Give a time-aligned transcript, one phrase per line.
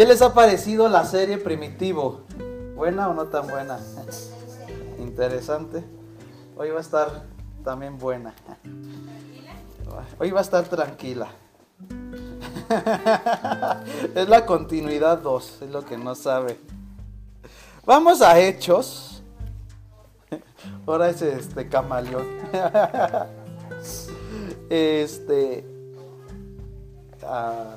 [0.00, 2.22] ¿Qué les ha parecido la serie Primitivo?
[2.74, 3.78] ¿Buena o no tan buena?
[4.98, 5.84] Interesante.
[6.56, 7.24] Hoy va a estar
[7.62, 8.32] también buena.
[10.18, 11.28] Hoy va a estar tranquila.
[14.14, 16.58] es la continuidad 2, es lo que no sabe.
[17.84, 19.22] Vamos a Hechos.
[20.86, 22.26] Ahora es este camaleón.
[24.70, 25.66] este.
[27.22, 27.76] Ah,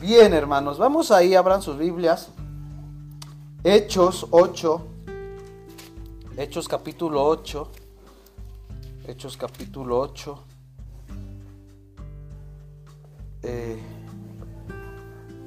[0.00, 2.28] bien, hermanos, vamos ahí, abran sus Biblias.
[3.64, 4.86] Hechos 8.
[6.36, 7.70] Hechos capítulo 8.
[9.06, 10.44] Hechos capítulo 8.
[13.42, 13.82] Eh,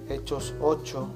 [0.09, 1.07] Hechos 8.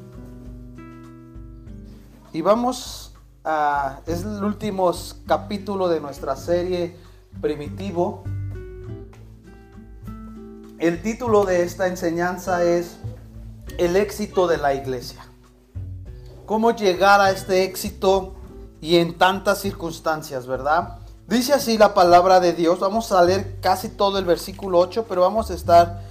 [2.33, 3.99] Y vamos a...
[4.05, 4.91] Es el último
[5.27, 6.95] capítulo de nuestra serie
[7.41, 8.23] Primitivo.
[10.79, 12.97] El título de esta enseñanza es
[13.77, 15.25] El éxito de la iglesia.
[16.45, 18.35] ¿Cómo llegar a este éxito
[18.79, 20.99] y en tantas circunstancias, verdad?
[21.27, 22.79] Dice así la palabra de Dios.
[22.79, 26.03] Vamos a leer casi todo el versículo 8, pero vamos a estar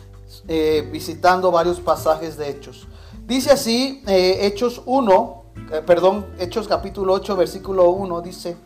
[0.48, 2.86] eh, visitando varios pasajes de Hechos.
[3.26, 8.56] Dice así, eh, Hechos 1, eh, perdón, Hechos capítulo 8, versículo 1, dice,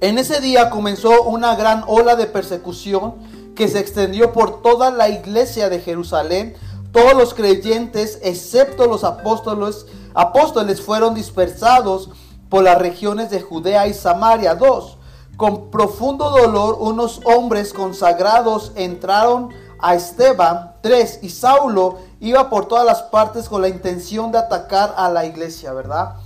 [0.00, 3.14] en ese día comenzó una gran ola de persecución
[3.54, 6.54] que se extendió por toda la iglesia de Jerusalén.
[6.92, 12.10] Todos los creyentes, excepto los apóstoles, apóstoles fueron dispersados
[12.50, 14.54] por las regiones de Judea y Samaria.
[14.54, 14.98] 2.
[15.38, 22.84] Con profundo dolor, unos hombres consagrados entraron a Esteban 3 y Saulo iba por todas
[22.84, 26.16] las partes con la intención de atacar a la iglesia, ¿verdad?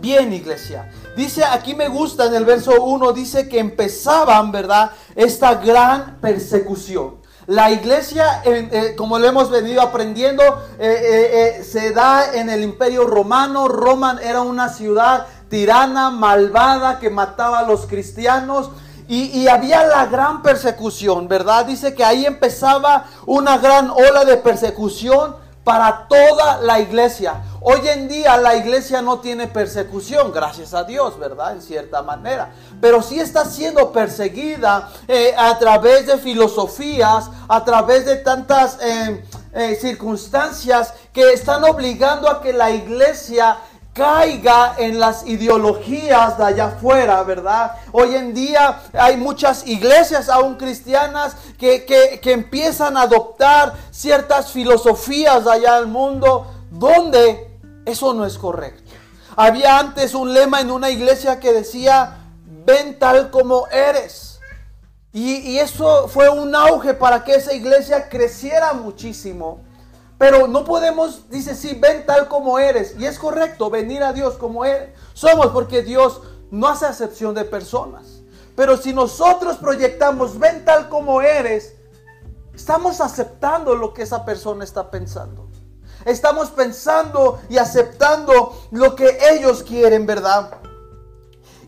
[0.00, 0.90] Bien, iglesia.
[1.16, 4.90] Dice, aquí me gusta en el verso 1, dice que empezaban, ¿verdad?
[5.14, 7.21] Esta gran persecución.
[7.46, 10.42] La iglesia, eh, como lo hemos venido aprendiendo,
[10.78, 13.66] eh, eh, se da en el imperio romano.
[13.66, 18.70] Roma era una ciudad tirana, malvada, que mataba a los cristianos.
[19.08, 21.66] Y, había la gran persecución, ¿verdad?
[21.66, 27.42] Dice que ahí empezaba una gran ola de persecución para toda la iglesia.
[27.60, 31.52] Hoy en día la iglesia no tiene persecución, gracias a Dios, ¿verdad?
[31.52, 32.50] En cierta manera.
[32.80, 39.24] Pero sí está siendo perseguida eh, a través de filosofías, a través de tantas eh,
[39.52, 43.58] eh, circunstancias que están obligando a que la iglesia
[43.92, 47.72] caiga en las ideologías de allá afuera, ¿verdad?
[47.92, 55.44] Hoy en día hay muchas iglesias aún cristianas que, que, empiezan a adoptar ciertas filosofías
[55.44, 57.50] de allá del mundo donde
[57.84, 58.90] eso no es correcto.
[59.36, 62.18] Había antes un lema en una iglesia que decía,
[62.64, 64.40] ven tal como eres.
[65.12, 69.60] Y, y eso fue un auge para que esa iglesia creciera muchísimo.
[70.22, 72.94] Pero no podemos, dice, sí, ven tal como eres.
[72.96, 74.90] Y es correcto venir a Dios como eres.
[75.14, 76.20] Somos porque Dios
[76.52, 78.20] no hace acepción de personas.
[78.54, 81.74] Pero si nosotros proyectamos, ven tal como eres,
[82.54, 85.48] estamos aceptando lo que esa persona está pensando.
[86.04, 90.52] Estamos pensando y aceptando lo que ellos quieren, ¿verdad?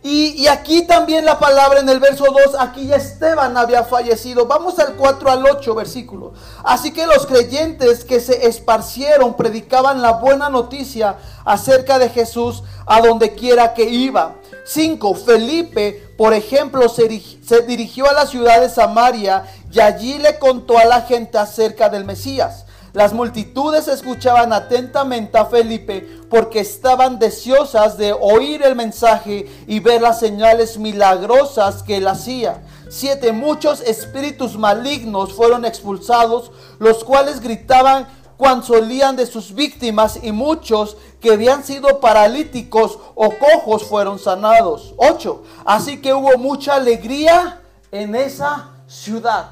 [0.06, 4.44] Y, aquí también la palabra en el verso 2, aquí ya Esteban había fallecido.
[4.44, 6.34] Vamos al 4 al 8 versículo.
[6.62, 11.16] Así que los creyentes que se esparcieron predicaban la buena noticia
[11.46, 14.34] acerca de Jesús a donde quiera que iba.
[14.66, 15.14] 5.
[15.14, 17.08] Felipe, por ejemplo, se,
[17.42, 21.88] se dirigió a la ciudad de Samaria y allí le contó a la gente acerca
[21.88, 22.63] del Mesías.
[22.94, 30.00] Las multitudes escuchaban atentamente a Felipe porque estaban deseosas de oír el mensaje y ver
[30.00, 32.62] las señales milagrosas que él hacía.
[32.88, 38.06] Siete, muchos espíritus malignos fueron expulsados, los cuales gritaban
[38.36, 44.94] cuando solían de sus víctimas y muchos que habían sido paralíticos o cojos fueron sanados.
[44.98, 49.50] Ocho, así que hubo mucha alegría en esa ciudad.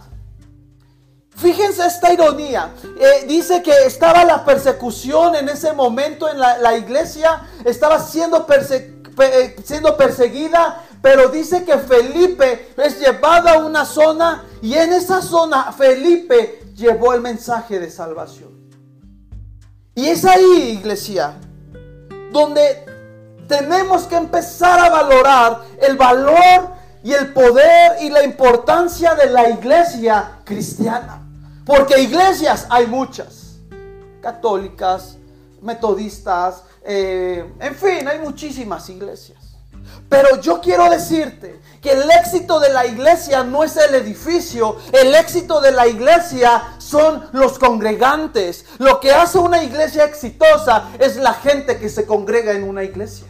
[1.37, 2.71] Fíjense esta ironía.
[2.99, 8.47] Eh, dice que estaba la persecución en ese momento en la, iglesia, estaba siendo,
[9.19, 15.21] eh, siendo perseguida, pero dice que Felipe es llevado a una zona y en esa
[15.21, 18.53] zona Felipe llevó el mensaje de salvación.
[19.95, 21.35] Y es ahí, iglesia,
[22.31, 22.85] donde
[23.49, 29.49] tenemos que empezar a valorar el valor y el poder y la importancia de la
[29.51, 31.22] iglesia cristiana.
[31.65, 33.59] Porque iglesias hay muchas.
[34.21, 35.17] Católicas,
[35.61, 39.39] metodistas, eh, en fin, hay muchísimas iglesias.
[40.09, 45.15] Pero yo quiero decirte que el éxito de la iglesia no es el edificio, el
[45.15, 48.67] éxito de la iglesia son los congregantes.
[48.79, 53.27] Lo que hace una iglesia exitosa es la gente que se congrega en una iglesia.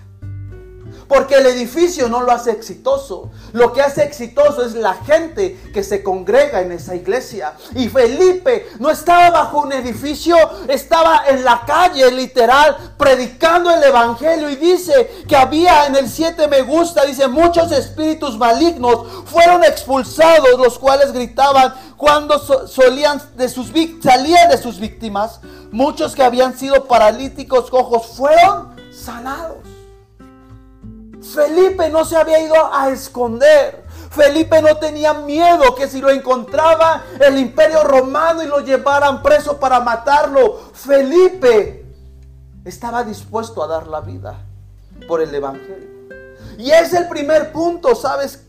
[1.13, 3.31] Porque el edificio no lo hace exitoso.
[3.53, 7.53] Lo que hace exitoso es la gente que se congrega en esa iglesia.
[7.75, 10.35] Y Felipe no estaba bajo un edificio,
[10.69, 14.49] estaba en la calle literal predicando el evangelio.
[14.49, 20.59] Y dice que había en el 7 me gusta, dice muchos espíritus malignos fueron expulsados,
[20.59, 23.71] los cuales gritaban cuando solían de sus,
[24.03, 25.41] salían de sus víctimas.
[25.73, 29.72] Muchos que habían sido paralíticos, cojos, fueron sanados.
[31.23, 33.85] Felipe no se había ido a esconder.
[34.11, 39.59] Felipe no tenía miedo que si lo encontraba el imperio romano y lo llevaran preso
[39.59, 40.61] para matarlo.
[40.75, 41.87] Felipe
[42.65, 44.37] estaba dispuesto a dar la vida
[45.09, 45.89] por el Evangelio.
[46.59, 48.45] Y es el primer punto, ¿sabes?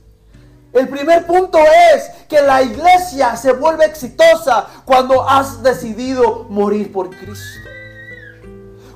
[0.74, 7.10] El primer punto es que la iglesia se vuelve exitosa cuando has decidido morir por
[7.12, 7.63] Cristo.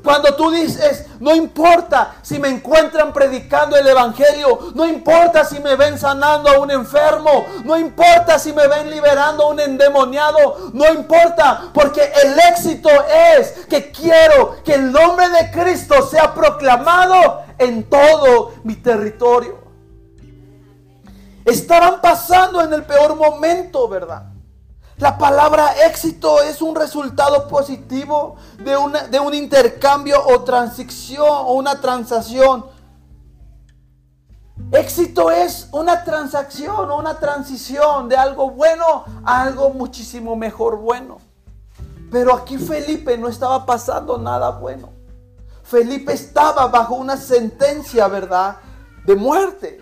[0.07, 5.75] Cuando tú dices, no importa si me encuentran predicando el Evangelio, no importa si me
[5.75, 10.87] ven sanando a un enfermo, no importa si me ven liberando a un endemoniado, no
[10.93, 12.89] importa, porque el éxito
[13.35, 19.57] es que quiero que el nombre de Cristo sea proclamado en todo mi territorio.
[21.43, 24.36] Estaban pasando en el peor momento, ¿verdad?
[24.97, 28.75] La palabra éxito es un resultado positivo de,
[29.11, 32.65] de un intercambio o transición o una transacción.
[34.71, 41.19] Éxito es una transacción o una transición de algo bueno a algo muchísimo mejor bueno.
[42.11, 44.89] Pero aquí Felipe no estaba pasando nada bueno.
[45.61, 48.57] Felipe estaba bajo una sentencia, ¿verdad?
[49.05, 49.79] De muerte.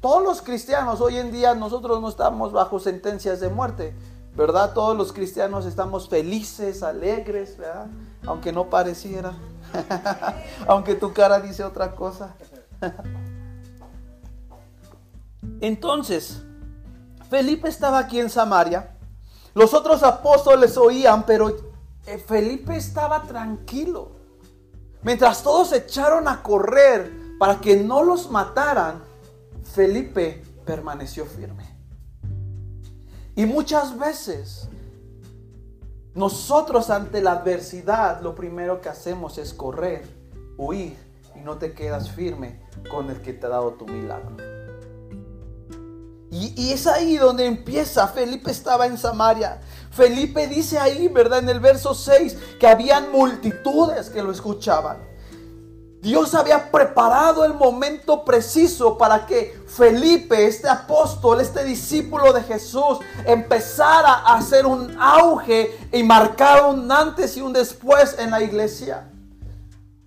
[0.00, 3.96] Todos los cristianos hoy en día nosotros no estamos bajo sentencias de muerte.
[4.34, 4.72] ¿Verdad?
[4.72, 7.86] Todos los cristianos estamos felices, alegres, ¿verdad?
[8.26, 9.34] Aunque no pareciera,
[10.66, 12.34] aunque tu cara dice otra cosa.
[15.60, 16.42] Entonces,
[17.28, 18.96] Felipe estaba aquí en Samaria,
[19.54, 21.54] los otros apóstoles oían, pero
[22.06, 24.12] eh, Felipe estaba tranquilo.
[25.02, 29.02] Mientras todos echaron a correr para que no los mataran,
[29.74, 31.71] Felipe permaneció firme.
[33.34, 34.68] Y muchas veces
[36.14, 40.06] nosotros ante la adversidad lo primero que hacemos es correr,
[40.58, 40.96] huir
[41.34, 44.36] y no te quedas firme con el que te ha dado tu milagro.
[46.30, 48.08] Y, y, es ahí donde empieza.
[48.08, 49.60] Felipe estaba en Samaria.
[49.90, 51.40] Felipe dice ahí, ¿verdad?
[51.40, 55.11] En el verso 6, que habían multitudes que lo escuchaban.
[56.02, 62.98] Dios había preparado el momento preciso para que Felipe, este apóstol, este discípulo de Jesús,
[63.24, 69.08] empezara a hacer un auge y marcar un antes y un después en la iglesia.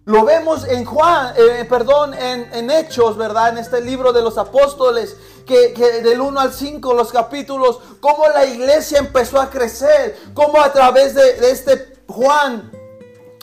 [0.03, 3.50] Lo vemos en Juan, eh, perdón, en, Hechos, ¿verdad?
[3.50, 5.15] En este libro de los apóstoles,
[5.47, 5.71] que,
[6.03, 11.15] del 1 al 5, los capítulos, cómo la iglesia empezó a crecer, cómo a través
[11.15, 12.69] de este Juan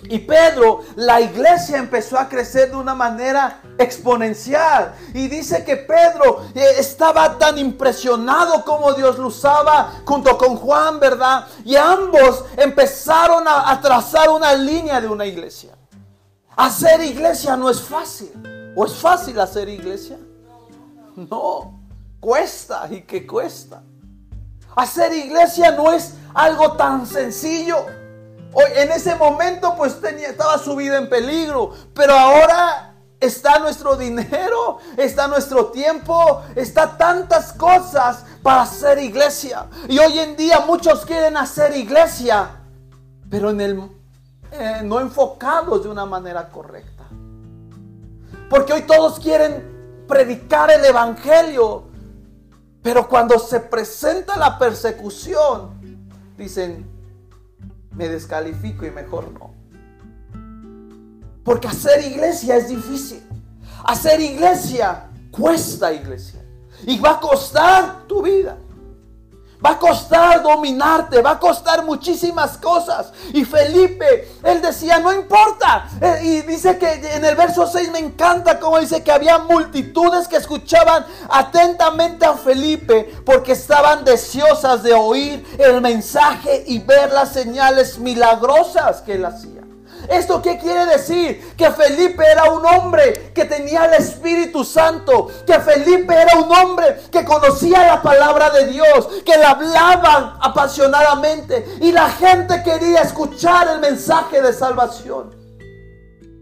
[0.04, 4.94] y Pedro, la iglesia empezó a crecer de una manera exponencial.
[5.14, 10.99] Y dice que Pedro eh, estaba tan impresionado como Dios lo usaba junto con Juan,
[10.99, 11.47] ¿verdad?
[11.64, 15.71] Y ambos empezaron a, trazar una línea de una iglesia.
[16.56, 18.30] Hacer iglesia no es fácil.
[18.75, 20.18] ¿O es fácil hacer iglesia?
[21.14, 21.78] No,
[22.18, 23.82] cuesta y que cuesta.
[24.75, 28.01] Hacer iglesia no es algo tan sencillo.
[28.52, 33.97] Hoy, en ese momento pues tenía, estaba su vida en peligro, pero ahora está nuestro
[33.97, 39.66] dinero, está nuestro tiempo, está tantas cosas para hacer iglesia.
[39.88, 42.61] Y hoy en día muchos quieren hacer iglesia,
[43.30, 43.90] pero en el,
[44.50, 47.04] eh, no enfocados de una manera correcta.
[48.50, 51.85] Porque hoy todos quieren predicar el Evangelio,
[52.82, 56.91] pero cuando se presenta la persecución, dicen,
[57.94, 59.54] me descalifico y mejor no.
[61.44, 63.22] Porque hacer iglesia es difícil.
[63.84, 66.40] Hacer iglesia cuesta iglesia.
[66.87, 68.56] Y va a costar tu vida.
[69.64, 73.12] Va a costar dominarte, va a costar muchísimas cosas.
[73.33, 75.88] Y Felipe, él decía, no importa.
[76.00, 80.28] Eh, y dice que en el verso 6 me encanta como dice que había multitudes
[80.28, 87.33] que escuchaban atentamente a Felipe porque estaban deseosas de oír el mensaje y ver las
[87.33, 89.62] señales milagrosas que él hacía.
[90.09, 91.54] ¿Esto qué quiere decir?
[91.56, 97.00] Que Felipe era un hombre que tenía el Espíritu Santo, que Felipe era un hombre
[97.11, 103.68] que conocía la palabra de Dios, que la hablaban apasionadamente y la gente quería escuchar
[103.68, 105.42] el mensaje de salvación.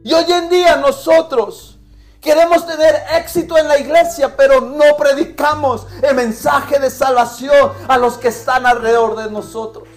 [0.02, 1.79] Y hoy en día nosotros
[2.21, 8.17] queremos tener éxito en la iglesia, pero no predicamos el mensaje de salvación a los
[8.17, 9.88] que están alrededor de nosotros.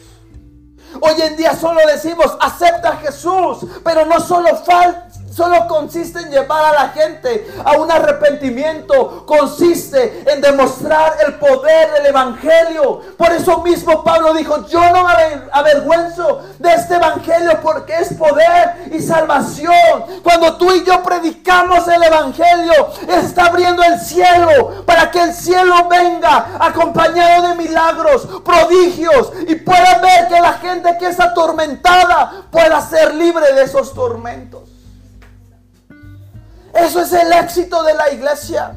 [1.02, 6.32] Hoy en día solo decimos, acepta a Jesús, pero no solo falta solo consiste en
[6.32, 13.02] llevar a la gente a un arrepentimiento, consiste en demostrar el poder del Evangelio.
[13.18, 15.14] Por eso mismo Pablo dijo, yo no me
[15.52, 19.74] avergüenzo de este Evangelio porque es poder y salvación.
[20.24, 25.88] Cuando tú y yo predicamos el Evangelio, está abriendo el cielo para que el cielo
[25.90, 32.82] venga acompañado de milagros, prodigios y pueda ver que la gente que es atormentada pueda
[32.82, 34.73] ser libre de esos tormentos.
[36.74, 38.74] Eso es el éxito de la iglesia.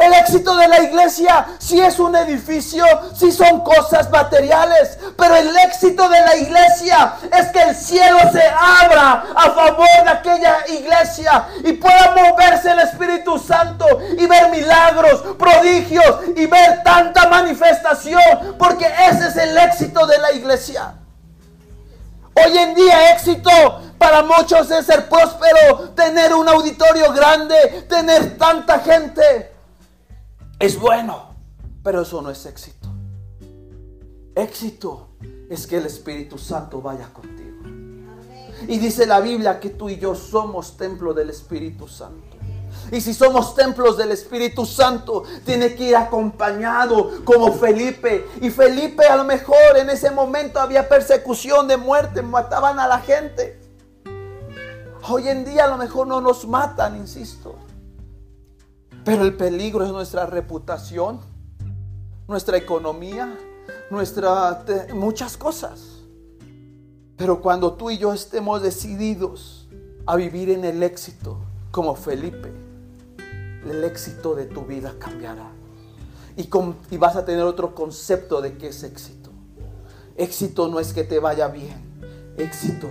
[0.00, 2.84] El éxito de la iglesia si es un edificio,
[3.14, 8.42] si son cosas materiales, pero el éxito de la iglesia es que el cielo se
[8.42, 13.86] abra a favor de aquella iglesia y pueda moverse el Espíritu Santo
[14.16, 20.32] y ver milagros, prodigios y ver tanta manifestación, porque ese es el éxito de la
[20.32, 20.94] iglesia.
[22.42, 23.50] Hoy en día éxito
[24.00, 29.52] para muchos es ser próspero, tener un auditorio grande, tener tanta gente.
[30.58, 31.34] Es bueno,
[31.84, 32.88] pero eso no es éxito.
[34.34, 35.08] Éxito
[35.50, 37.58] es que el Espíritu Santo vaya contigo.
[38.66, 42.38] Y dice la Biblia que tú y yo somos templo del Espíritu Santo.
[42.90, 48.26] Y si somos templos del Espíritu Santo, tiene que ir acompañado como Felipe.
[48.40, 53.00] Y Felipe a lo mejor en ese momento había persecución de muerte, mataban a la
[53.00, 53.59] gente.
[55.08, 57.54] Hoy en día a lo mejor no nos matan, insisto.
[59.04, 61.20] Pero el peligro es nuestra reputación,
[62.28, 63.34] nuestra economía,
[63.90, 64.62] nuestra
[64.94, 66.02] muchas cosas.
[67.16, 69.68] Pero cuando tú y yo estemos decididos
[70.06, 71.38] a vivir en el éxito
[71.70, 72.52] como Felipe,
[73.68, 75.50] el éxito de tu vida cambiará.
[76.36, 76.48] Y,
[76.90, 79.30] y vas a tener otro concepto de qué es éxito.
[80.16, 82.34] Éxito no es que te vaya bien.
[82.36, 82.88] Éxito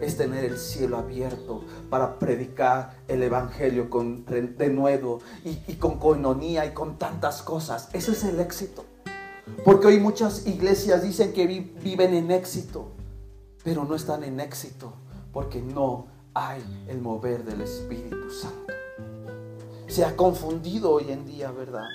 [0.00, 4.24] es tener el cielo abierto para predicar el Evangelio con
[4.70, 7.88] nuevo y, y con coinonía y con tantas cosas.
[7.92, 8.84] Ese es el éxito.
[9.64, 12.88] Porque hoy muchas iglesias dicen que viven en éxito,
[13.64, 14.92] pero no están en éxito
[15.32, 18.72] porque no hay el mover del Espíritu Santo
[19.90, 21.88] se ha confundido hoy en día, ¿verdad?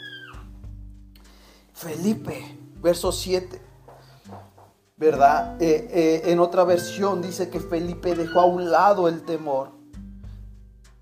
[1.74, 3.62] Felipe, verso 7,
[4.98, 5.62] ¿verdad?
[5.62, 9.72] Eh, eh, en otra versión dice que Felipe dejó a un lado el temor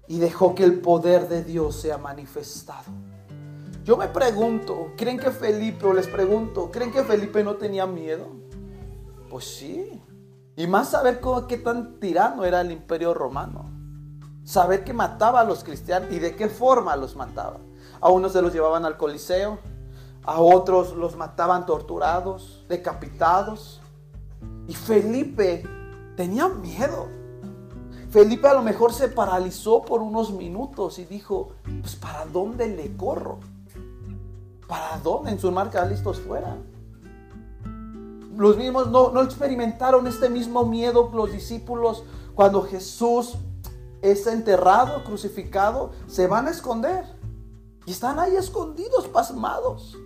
[0.08, 2.92] y dejó que el poder de Dios sea manifestado.
[3.84, 8.28] Yo me pregunto, ¿creen que Felipe, o les pregunto, ¿creen que Felipe no tenía miedo?
[9.30, 10.02] Pues sí.
[10.56, 13.74] Y más saber cómo, qué tan tirano era el imperio romano
[14.44, 17.58] saber que mataba a los cristianos y de qué forma los mataba.
[18.02, 19.60] A unos se los llevaban al Coliseo,
[20.24, 23.82] a otros los mataban torturados, decapitados.
[24.68, 25.64] Y Felipe
[26.16, 27.08] tenía miedo.
[28.10, 32.96] Felipe a lo mejor se paralizó por unos minutos y dijo, pues ¿para dónde le
[32.96, 33.40] corro?
[34.68, 35.32] ¿Para dónde?
[35.32, 36.58] En su marca listos fuera.
[38.38, 42.04] Los mismos no, no experimentaron este mismo miedo los discípulos
[42.36, 43.36] cuando Jesús
[44.02, 47.06] es enterrado, crucificado, se van a esconder.
[47.86, 49.98] Y están ahí escondidos, pasmados.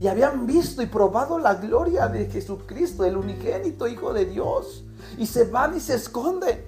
[0.00, 4.86] Y habían visto y probado la gloria de Jesucristo, el unigénito Hijo de Dios.
[5.18, 6.64] Y se van y se esconden.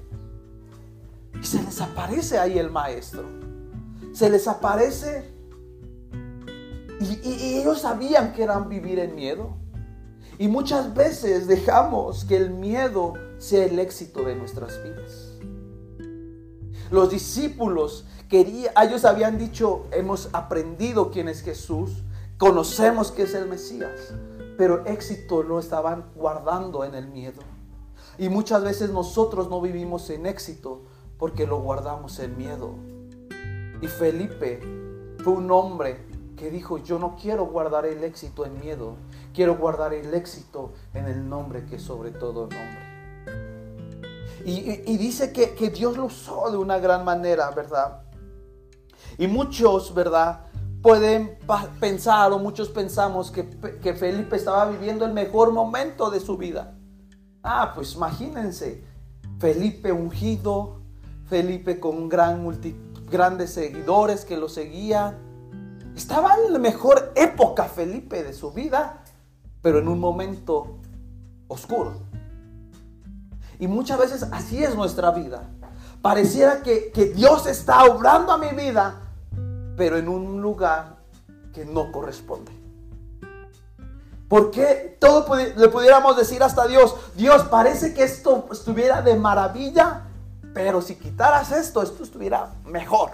[1.40, 3.24] Y se les aparece ahí el maestro.
[4.12, 5.32] Se les aparece.
[7.00, 9.56] Y, ellos sabían que eran vivir en miedo.
[10.38, 15.32] Y muchas veces dejamos que el miedo sea el éxito de nuestras vidas.
[16.90, 22.02] Los discípulos querían, ellos habían dicho, hemos aprendido quién es Jesús,
[22.42, 24.12] conocemos que es el Mesías,
[24.58, 27.40] pero éxito lo estaban guardando en el miedo.
[28.18, 30.82] Y muchas veces nosotros no vivimos en éxito
[31.18, 32.74] porque lo guardamos en miedo.
[33.80, 34.58] Y Felipe
[35.22, 36.04] fue un hombre
[36.36, 38.96] que dijo, yo no quiero guardar el éxito en miedo,
[39.32, 42.82] quiero guardar el éxito en el nombre que sobre todo nombre.
[44.44, 48.02] Y, dice que, Dios lo usó de una gran manera, ¿verdad?
[49.16, 50.46] Y muchos, ¿verdad?
[50.82, 51.38] Pueden
[51.78, 53.48] pensar o muchos pensamos que,
[53.80, 56.74] que Felipe estaba viviendo el mejor momento de su vida.
[57.42, 58.84] Ah, pues imagínense.
[59.38, 60.80] Felipe ungido,
[61.28, 62.44] Felipe con gran
[63.10, 65.18] grandes seguidores que lo seguían.
[65.94, 69.02] Estaba en la mejor época Felipe de su vida,
[69.60, 70.78] pero en un momento
[71.48, 72.00] oscuro.
[73.58, 75.48] Y muchas veces así es nuestra vida.
[76.00, 79.01] Pareciera que, que Dios está obrando a mi vida,
[79.82, 80.94] pero en un lugar
[81.52, 82.52] que no corresponde.
[84.28, 90.02] ¿Por qué todo le pudiéramos decir hasta Dios, Dios, parece que esto estuviera de maravilla,
[90.54, 93.10] pero si quitaras esto, esto estuviera mejor?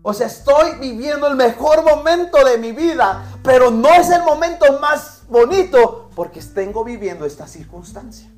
[0.00, 4.80] O sea, estoy viviendo el mejor momento de mi vida, pero no es el momento
[4.80, 8.30] más bonito porque tengo viviendo esta circunstancia.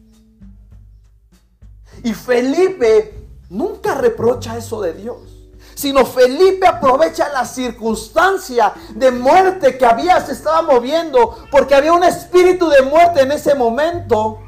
[2.02, 5.41] Y Felipe nunca reprocha eso de Dios
[5.75, 12.05] sino Felipe aprovecha la circunstancia de muerte que había, se estaba moviendo, porque había un
[12.05, 14.41] espíritu de muerte en ese momento.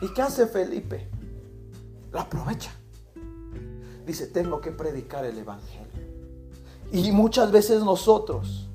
[0.00, 1.08] ¿Y qué hace Felipe?
[2.12, 2.72] La aprovecha.
[4.06, 5.86] Dice, tengo que predicar el Evangelio.
[6.90, 8.68] Y muchas veces nosotros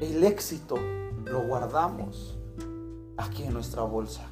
[0.00, 0.76] el éxito
[1.26, 2.36] lo guardamos
[3.16, 4.22] aquí en nuestra bolsa.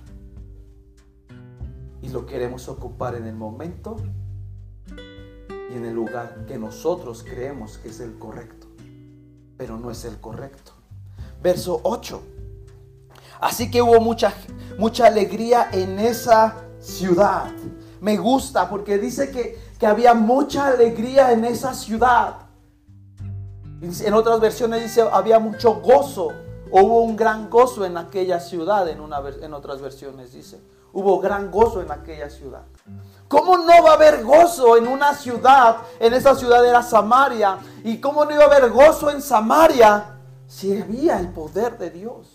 [2.01, 3.97] Y lo queremos ocupar en el momento
[5.71, 8.67] y en el lugar que nosotros creemos que es el correcto,
[9.57, 10.73] pero no es el correcto.
[11.43, 12.23] Verso 8.
[13.41, 14.35] Así que hubo mucha,
[14.79, 17.51] mucha alegría en esa ciudad.
[18.01, 22.49] Me gusta porque dice que, que había mucha alegría en esa ciudad.
[23.81, 26.33] En otras versiones dice había mucho gozo.
[26.71, 30.61] Hubo un gran gozo en aquella ciudad, en, una, en otras versiones dice.
[30.93, 32.65] Hubo gran gozo en aquella ciudad.
[33.29, 35.77] ¿Cómo no va a haber gozo en una ciudad?
[36.01, 37.59] En esa ciudad era Samaria.
[37.85, 40.17] ¿Y cómo no iba a haber gozo en Samaria
[40.47, 42.27] si había el poder de Dios?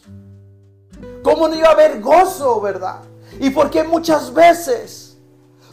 [1.23, 3.01] ¿Cómo no iba a haber gozo, verdad?
[3.39, 5.17] ¿Y por qué muchas veces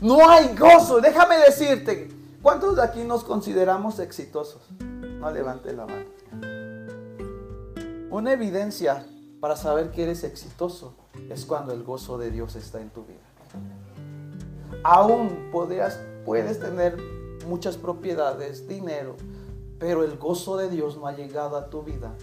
[0.00, 1.02] no hay gozo?
[1.02, 2.08] Déjame decirte,
[2.40, 4.62] ¿cuántos de aquí nos consideramos exitosos?
[4.80, 6.06] No levante la mano.
[8.10, 9.06] Una evidencia
[9.38, 10.94] para saber que eres exitoso
[11.28, 13.18] es cuando el gozo de Dios está en tu vida
[14.82, 16.96] aún podrías, puedes tener
[17.46, 19.16] muchas propiedades, dinero,
[19.78, 22.14] pero el gozo de Dios no ha llegado a tu vida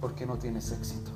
[0.00, 1.10] porque no tienes éxito.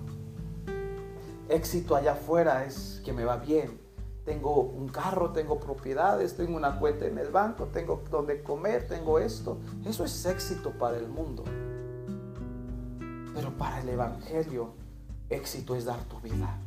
[1.49, 3.79] Éxito allá afuera es que me va bien.
[4.25, 9.19] Tengo un carro, tengo propiedades, tengo una cuenta en el banco, tengo donde comer, tengo
[9.19, 9.59] esto.
[9.87, 11.45] Eso es éxito para el mundo.
[13.35, 14.73] Pero para el Evangelio,
[15.31, 16.59] éxito es dar tu vida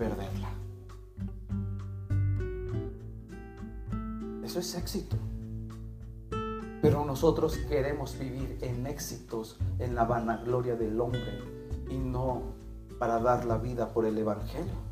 [0.00, 0.48] perderla.
[4.42, 5.16] Eso es éxito.
[6.80, 11.42] Pero nosotros queremos vivir en éxitos, en la vanagloria del hombre
[11.90, 12.42] y no
[12.98, 14.90] para dar la vida por el Evangelio.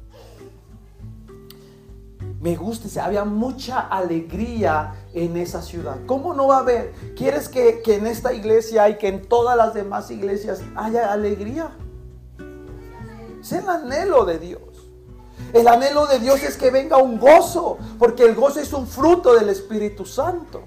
[2.40, 5.96] Me gusta, había mucha alegría en esa ciudad.
[6.06, 6.92] ¿Cómo no va a haber?
[7.16, 11.70] ¿Quieres que, que en esta iglesia y que en todas las demás iglesias haya alegría?
[13.40, 14.67] Es el anhelo de Dios.
[15.52, 19.34] El anhelo de Dios es que venga un gozo, porque el gozo es un fruto
[19.34, 20.62] del Espíritu Santo.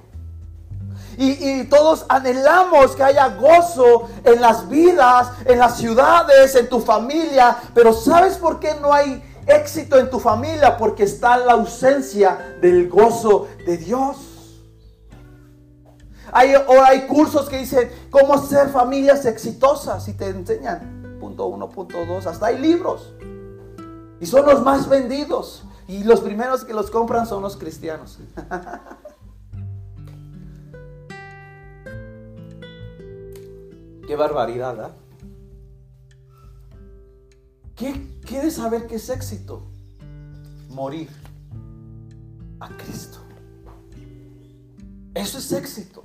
[1.18, 7.58] Y, todos anhelamos que haya gozo en las vidas, en las ciudades, en tu familia.
[7.76, 10.78] Pero ¿sabes por qué no hay éxito en tu familia?
[10.78, 14.18] Porque está la ausencia del gozo de Dios.
[16.32, 21.70] Hay, o hay cursos que dicen cómo ser familias exitosas y te enseñan punto uno,
[21.70, 23.14] punto dos, hasta hay libros.
[24.22, 25.64] Y son los más vendidos.
[25.88, 28.20] Y los primeros que los compran son los cristianos.
[34.08, 34.92] Qué barbaridad, ¿ah?
[37.76, 39.64] ¿Qué quieres saber qué es éxito?
[40.70, 41.10] Morir
[42.60, 43.18] a Cristo.
[45.16, 46.04] Eso es éxito.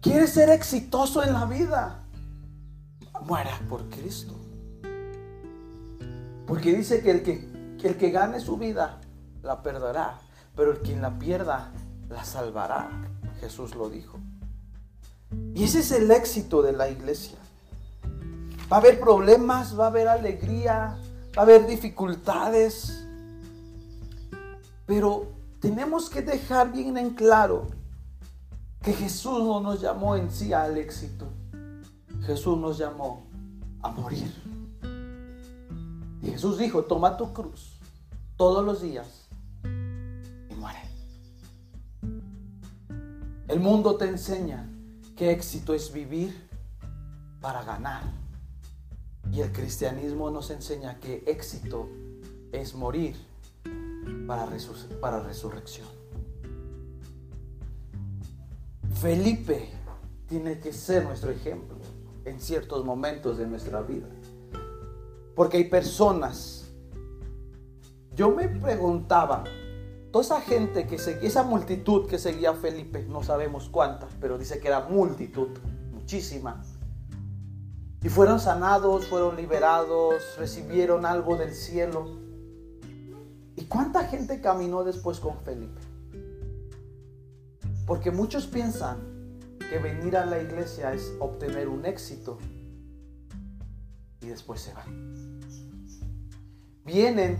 [0.00, 2.04] ¿Quieres ser exitoso en la vida?
[3.26, 4.41] Muera por Cristo.
[6.52, 7.48] Porque dice que el que,
[7.82, 9.00] el que gane su vida
[9.42, 10.18] la perderá,
[10.54, 11.72] pero el quien la pierda
[12.10, 12.90] la salvará.
[13.40, 14.18] Jesús lo dijo.
[15.54, 17.38] Y ese es el éxito de la iglesia.
[18.70, 20.98] Va a haber problemas, va a haber alegría,
[21.34, 23.02] va a haber dificultades.
[24.84, 27.68] Pero tenemos que dejar bien en claro
[28.82, 31.28] que Jesús no nos llamó en sí al éxito.
[32.26, 33.24] Jesús nos llamó
[33.80, 34.51] a morir.
[36.30, 37.78] Jesús dijo, toma tu cruz
[38.36, 39.28] todos los días
[39.64, 40.80] y muere.
[43.48, 44.68] El mundo te enseña
[45.16, 46.48] que éxito es vivir
[47.40, 48.02] para ganar.
[49.30, 51.88] Y el cristianismo nos enseña que éxito
[52.52, 53.16] es morir
[54.26, 54.48] para,
[55.00, 55.88] para resurrección.
[58.94, 59.70] Felipe
[60.28, 61.76] tiene que ser nuestro ejemplo
[62.24, 64.06] en ciertos momentos de nuestra vida.
[65.34, 66.70] Porque hay personas,
[68.14, 69.44] yo me preguntaba,
[70.10, 74.36] toda esa gente que seguía, esa multitud que seguía a Felipe, no sabemos cuánta, pero
[74.36, 75.48] dice que era multitud,
[75.90, 76.62] muchísima.
[78.02, 82.04] Y fueron sanados, fueron liberados, recibieron algo del cielo.
[83.56, 85.80] ¿Y cuánta gente caminó después con Felipe?
[87.86, 88.98] Porque muchos piensan
[89.70, 92.38] que venir a la iglesia es obtener un éxito
[94.20, 95.21] y después se van.
[96.84, 97.38] Vienen,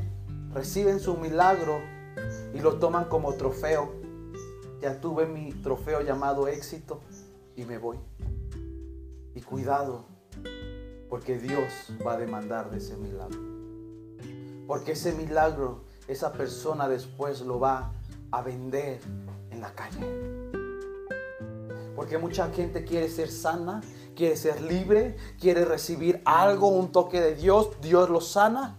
[0.55, 1.81] reciben su milagro
[2.55, 3.92] y lo toman como trofeo.
[4.81, 7.00] Ya tuve mi trofeo llamado éxito
[7.57, 7.98] y me voy.
[9.35, 10.05] Y cuidado,
[11.09, 13.40] porque Dios va a demandar de ese milagro.
[14.68, 17.92] Porque ese milagro, esa persona después lo va
[18.31, 19.00] a vender
[19.50, 20.07] en la calle.
[21.96, 23.81] Porque mucha gente quiere ser sana,
[24.14, 28.78] quiere ser libre, quiere recibir algo, un toque de Dios, Dios lo sana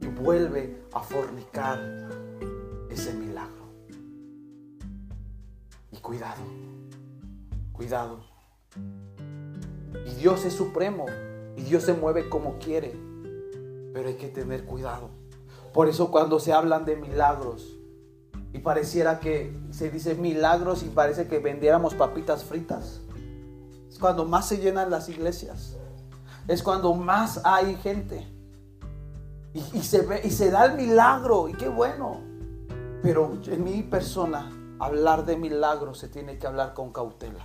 [0.00, 1.78] y vuelve a fornicar
[2.90, 3.62] ese milagro.
[5.90, 6.42] Y cuidado,
[7.72, 8.24] cuidado.
[10.06, 11.06] Y Dios es supremo.
[11.56, 12.98] Y Dios se mueve como quiere.
[13.92, 15.10] Pero hay que tener cuidado.
[15.72, 17.78] Por eso cuando se hablan de milagros
[18.52, 23.00] y pareciera que se dice milagros y parece que vendiéramos papitas fritas.
[23.88, 25.76] Es cuando más se llenan las iglesias.
[26.48, 28.26] Es cuando más hay gente.
[29.54, 31.48] Y, se, ve, y se da el milagro.
[31.48, 32.20] Y qué bueno.
[33.02, 37.44] Pero en mi persona, hablar de milagros se tiene que hablar con cautela.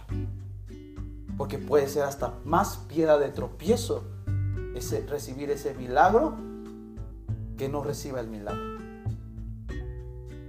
[1.38, 4.04] Porque puede ser hasta más piedra de tropiezo
[4.76, 6.36] ese, recibir ese milagro
[7.58, 8.78] que no reciba el milagro.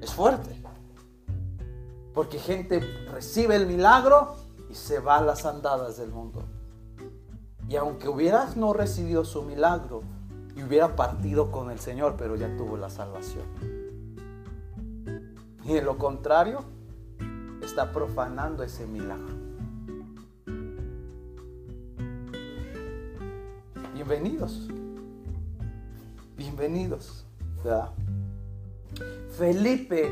[0.00, 0.62] Es fuerte.
[2.14, 2.80] Porque gente
[3.12, 4.36] recibe el milagro
[4.70, 6.42] y se va a las andadas del mundo.
[7.68, 10.02] Y aunque hubieras no recibido su milagro
[10.58, 13.44] y hubiera partido con el Señor, pero ya tuvo la salvación.
[15.64, 16.64] Y en lo contrario,
[17.62, 19.38] está profanando ese milagro.
[23.94, 24.68] bienvenidos.
[26.36, 27.26] Bienvenidos.
[29.36, 30.10] Felipe,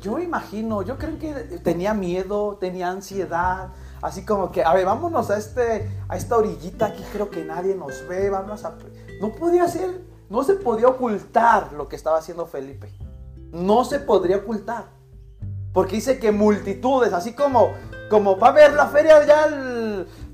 [0.00, 5.30] yo imagino, yo creo que tenía miedo, tenía ansiedad, así como que, a ver, vámonos
[5.30, 8.74] a, este, a esta orillita, aquí creo que nadie nos ve, vamos a...
[9.20, 12.92] No podía ser, no se podía ocultar lo que estaba haciendo Felipe.
[13.52, 14.86] No se podría ocultar.
[15.72, 17.72] Porque dice que multitudes, así como,
[18.08, 19.46] como va a ver la feria ya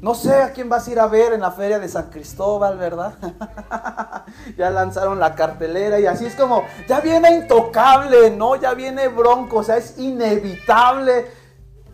[0.00, 2.78] no sé a quién vas a ir a ver en la feria de San Cristóbal,
[2.78, 3.14] ¿verdad?
[4.56, 8.56] ya lanzaron la cartelera y así es como, ya viene intocable, ¿no?
[8.56, 11.26] Ya viene bronco, o sea, es inevitable,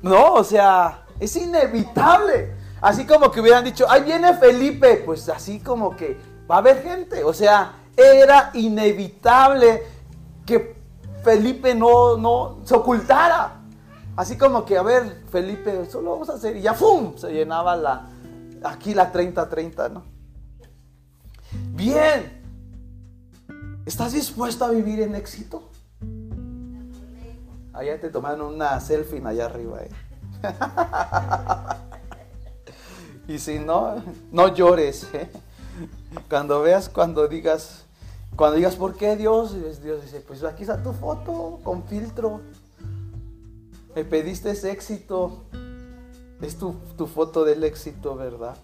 [0.03, 0.35] ¿no?
[0.35, 2.55] O sea, es inevitable.
[2.81, 6.19] Así como que hubieran dicho, ahí viene Felipe, pues así como que
[6.51, 9.83] va a haber gente, o sea, era inevitable
[10.45, 10.77] que
[11.23, 13.61] Felipe no, no se ocultara.
[14.17, 16.57] Así como que, a ver, Felipe, solo vamos a hacer.
[16.57, 17.17] Y ya, ¡fum!
[17.17, 18.09] Se llenaba la,
[18.65, 20.03] aquí la 30-30, ¿no?
[21.73, 22.43] Bien.
[23.87, 25.71] ¿Estás dispuesto a vivir en éxito?
[27.73, 29.81] Allá te tomaron una selfie allá arriba.
[29.81, 29.89] ¿eh?
[33.29, 35.09] Y si no, no llores.
[35.15, 35.31] ¿eh?
[36.29, 37.85] Cuando veas, cuando digas,
[38.37, 39.55] cuando digas, ¿por qué Dios?
[39.83, 42.41] Dios dice, pues aquí está tu foto con filtro.
[43.95, 45.45] Me pediste ese éxito.
[46.41, 46.75] Es tu,
[47.07, 48.57] foto del éxito, ¿verdad?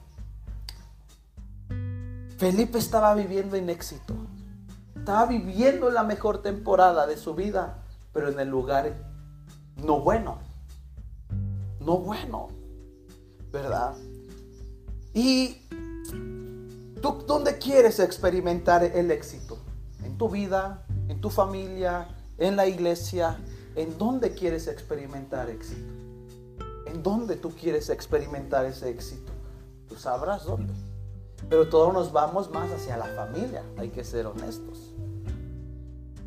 [2.37, 4.15] Felipe estaba viviendo en éxito.
[4.97, 7.79] Estaba viviendo la mejor temporada de su vida,
[8.13, 8.93] pero en el lugar
[9.77, 10.39] no bueno.
[11.81, 12.49] No bueno.
[13.51, 13.95] ¿Verdad?
[15.15, 15.57] Y
[17.01, 19.59] tú, ¿dónde quieres experimentar el éxito?
[20.05, 20.85] ¿En tu vida?
[21.09, 22.09] ¿En tu familia?
[22.37, 23.39] ¿En la iglesia?
[23.75, 25.93] ¿En dónde quieres experimentar éxito?
[26.87, 29.33] ¿En dónde tú quieres experimentar ese éxito?
[29.89, 30.73] Tú sabrás dónde.
[31.49, 34.93] Pero todos nos vamos más hacia la familia, hay que ser honestos.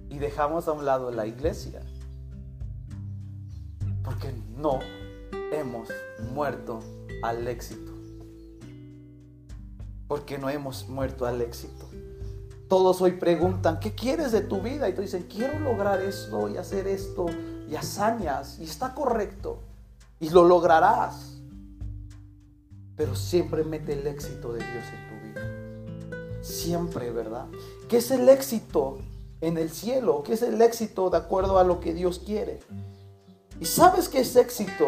[0.10, 1.82] Y dejamos a un lado la iglesia.
[4.04, 4.80] Porque no
[5.52, 5.90] hemos
[6.34, 6.80] muerto
[7.22, 7.92] al éxito.
[10.08, 11.88] Porque no hemos muerto al éxito.
[12.68, 14.88] Todos hoy preguntan, ¿qué quieres de tu vida?
[14.90, 17.26] Y tú dicen, quiero lograr esto y hacer esto
[17.70, 18.60] y hazañas.
[18.60, 19.60] Y está correcto.
[20.20, 21.42] Y lo lograrás.
[22.96, 26.44] pero siempre mete el éxito de Dios en tu vida.
[26.44, 27.48] Siempre, ¿verdad?
[27.90, 29.00] ¿Qué es el éxito
[29.42, 30.22] en el cielo?
[30.24, 32.60] ¿Qué es el éxito de acuerdo a lo que Dios quiere?
[33.60, 34.86] ¿Y sabes qué es éxito?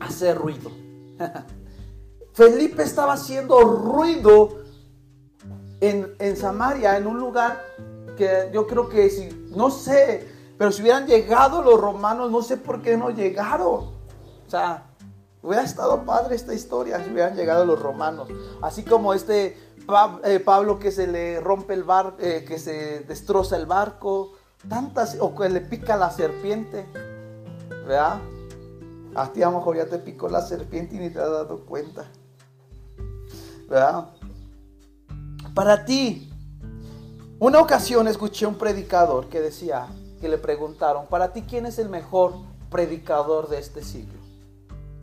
[0.00, 0.70] Hacer ruido.
[2.32, 4.60] Felipe estaba haciendo ruido
[5.80, 7.62] en, en, Samaria, en un lugar
[8.16, 10.26] que yo creo que si, no sé,
[10.58, 13.90] pero si hubieran llegado los romanos, no sé por qué no llegaron.
[14.46, 14.90] O sea,
[15.42, 18.28] hubiera estado padre esta historia si hubieran llegado los romanos.
[18.60, 19.56] Así como este
[20.24, 24.32] eh, Pablo que se le rompe el barco, eh, que se destroza el barco,
[24.68, 26.86] tantas, o que le pica la serpiente,
[27.86, 28.20] ¿verdad?
[29.14, 31.64] A ti a lo mejor ya te picó la serpiente y ni te has dado
[31.66, 32.04] cuenta,
[33.68, 34.10] ¿verdad?
[35.54, 36.30] Para ti,
[37.38, 39.88] una ocasión escuché un predicador que decía,
[40.20, 42.34] que le preguntaron, para ti, ¿quién es el mejor
[42.70, 44.20] predicador de este siglo?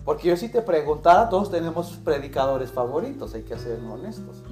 [0.05, 4.43] Porque yo si te preguntara, todos tenemos predicadores favoritos, hay que ser honestos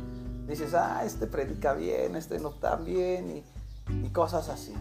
[0.48, 4.74] dices, ah, este predica bien, este no tan bien, y, cosas así.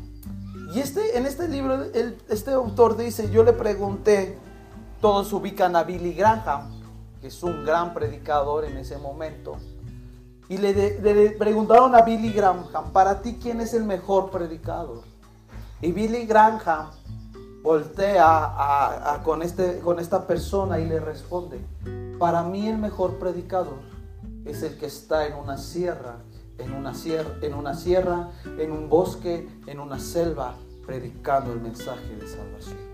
[0.74, 1.82] Y este, en este libro,
[2.28, 4.38] este autor dice, yo le pregunté,
[5.04, 6.80] todos ubican a Billy Graham,
[7.20, 9.58] que es un gran predicador en ese momento,
[10.48, 10.72] y le,
[11.38, 15.02] preguntaron a Billy Graham, para ti, ¿quién es el mejor predicador?
[15.82, 16.88] Y Billy Graham
[17.62, 21.60] voltea con, este, con esta persona y le responde,
[22.18, 23.80] para mí el mejor predicador
[24.46, 26.16] es el que está en una sierra,
[26.56, 30.54] en una sierra, en una sierra, en un bosque, en una selva,
[30.86, 32.93] predicando el mensaje de salvación.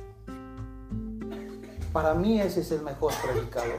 [1.92, 3.78] Para mí ese es el mejor predicador.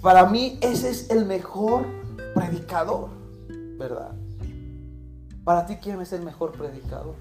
[0.00, 1.84] Para mí ese es el mejor
[2.34, 3.08] predicador,
[3.78, 4.12] ¿verdad?
[5.44, 7.16] Para ti, ¿quién es el mejor predicador?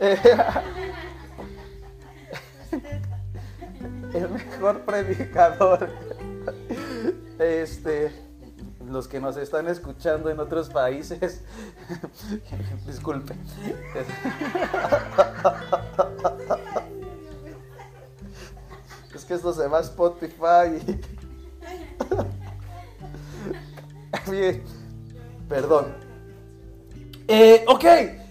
[4.14, 5.90] el mejor predicador.
[7.38, 8.29] Este,
[8.92, 11.42] los que nos están escuchando en otros países,
[12.86, 13.34] disculpe.
[19.14, 21.00] Es que esto se va a Spotify.
[24.30, 24.62] Bien,
[25.48, 25.94] perdón.
[27.28, 27.84] Eh, ok,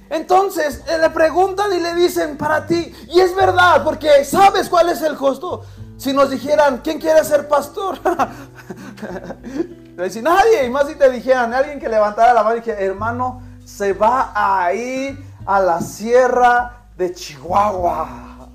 [0.10, 4.89] entonces eh, le preguntan y le dicen para ti, y es verdad, porque sabes cuál
[4.89, 5.63] es el costo.
[5.98, 8.00] Si nos dijeran, ¿quién quiere ser pastor?
[10.04, 12.80] le dicen, nadie, y más si te dijeran, alguien que levantara la mano y dijera,
[12.80, 18.50] hermano, se va a ir a la sierra de Chihuahua.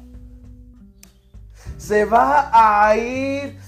[1.79, 3.59] Se va a ir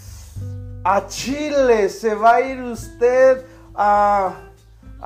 [0.85, 4.47] a Chile, se va a ir usted a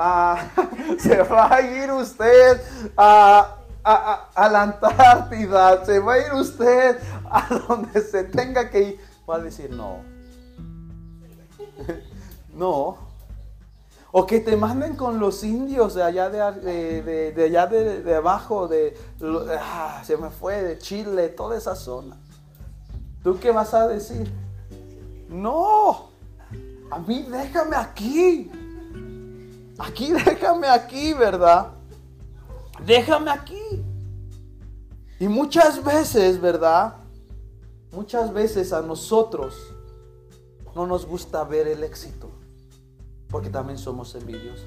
[0.99, 2.61] se va a ir usted
[2.97, 6.99] a, la Antártida, se va a ir usted
[7.31, 9.01] a donde se tenga que ir.
[9.29, 10.03] Va a decir no.
[12.55, 13.11] no.
[14.13, 18.97] O que te manden con los indios de allá de, de, allá de, abajo, de,
[19.61, 22.17] ah, se me fue, de Chile, toda esa zona.
[23.23, 24.29] ¿Tú qué vas a decir?
[25.29, 26.11] No,
[26.91, 28.51] a mí déjame aquí.
[29.79, 31.69] Aquí, déjame aquí, ¿verdad?
[32.85, 33.85] Déjame aquí.
[35.21, 36.97] Y muchas veces, ¿verdad?
[37.93, 39.55] Muchas veces a nosotros
[40.75, 42.30] no nos gusta ver el éxito,
[43.31, 44.67] porque también somos envidiosos.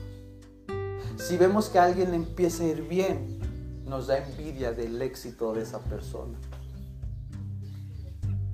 [1.18, 3.40] Si vemos que alguien empieza a ir bien,
[3.86, 6.38] nos da envidia del éxito de esa persona.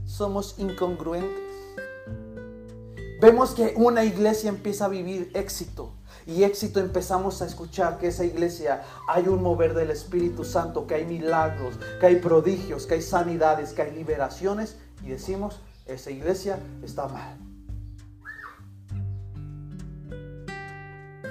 [0.05, 1.39] Somos incongruentes.
[3.21, 5.93] Vemos que una iglesia empieza a vivir éxito
[6.25, 10.95] y éxito empezamos a escuchar que esa iglesia hay un mover del Espíritu Santo, que
[10.95, 16.59] hay milagros, que hay prodigios, que hay sanidades, que hay liberaciones y decimos, esa iglesia
[16.83, 17.48] está mal.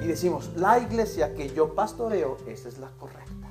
[0.01, 3.49] Y decimos, la iglesia que yo pastoreo, esa es la correcta.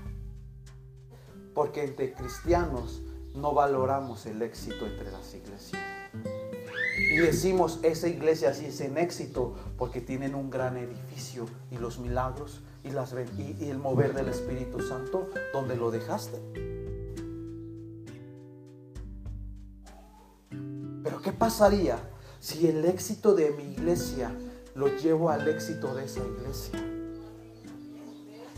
[1.53, 3.01] Porque entre cristianos
[3.35, 5.81] no valoramos el éxito entre las iglesias.
[7.11, 11.99] Y decimos, esa iglesia sí es en éxito porque tienen un gran edificio y los
[11.99, 12.61] milagros
[13.37, 16.39] y, y el mover del Espíritu Santo, donde lo dejaste?
[21.03, 21.97] Pero ¿qué pasaría
[22.39, 24.31] si el éxito de mi iglesia
[24.77, 26.79] lo llevo al éxito de esa iglesia?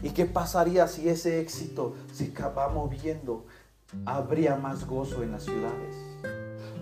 [0.03, 3.45] ¿Y qué pasaría si ese éxito se acaba moviendo?
[4.05, 5.95] Habría más gozo en las ciudades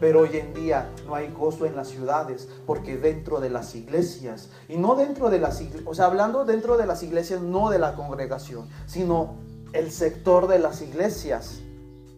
[0.02, 4.50] Pero hoy en día no hay gozo en las ciudades porque dentro de las iglesias,
[4.68, 7.80] y no dentro de las iglesias, o sea, hablando dentro de las iglesias, no de
[7.80, 9.36] la congregación, sino
[9.72, 11.62] el sector de las iglesias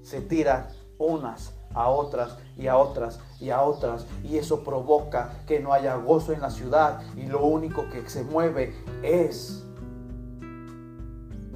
[0.02, 5.60] se tira unas a otras y a otras y a otras y eso provoca que
[5.60, 9.64] no haya gozo en la ciudad y lo único que se mueve es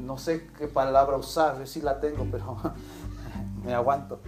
[0.04, 2.58] no sé qué palabra usar, si la tengo, pero
[3.64, 4.20] me aguanto.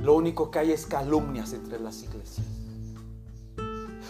[0.00, 2.46] Lo único que hay es calumnias entre las iglesias.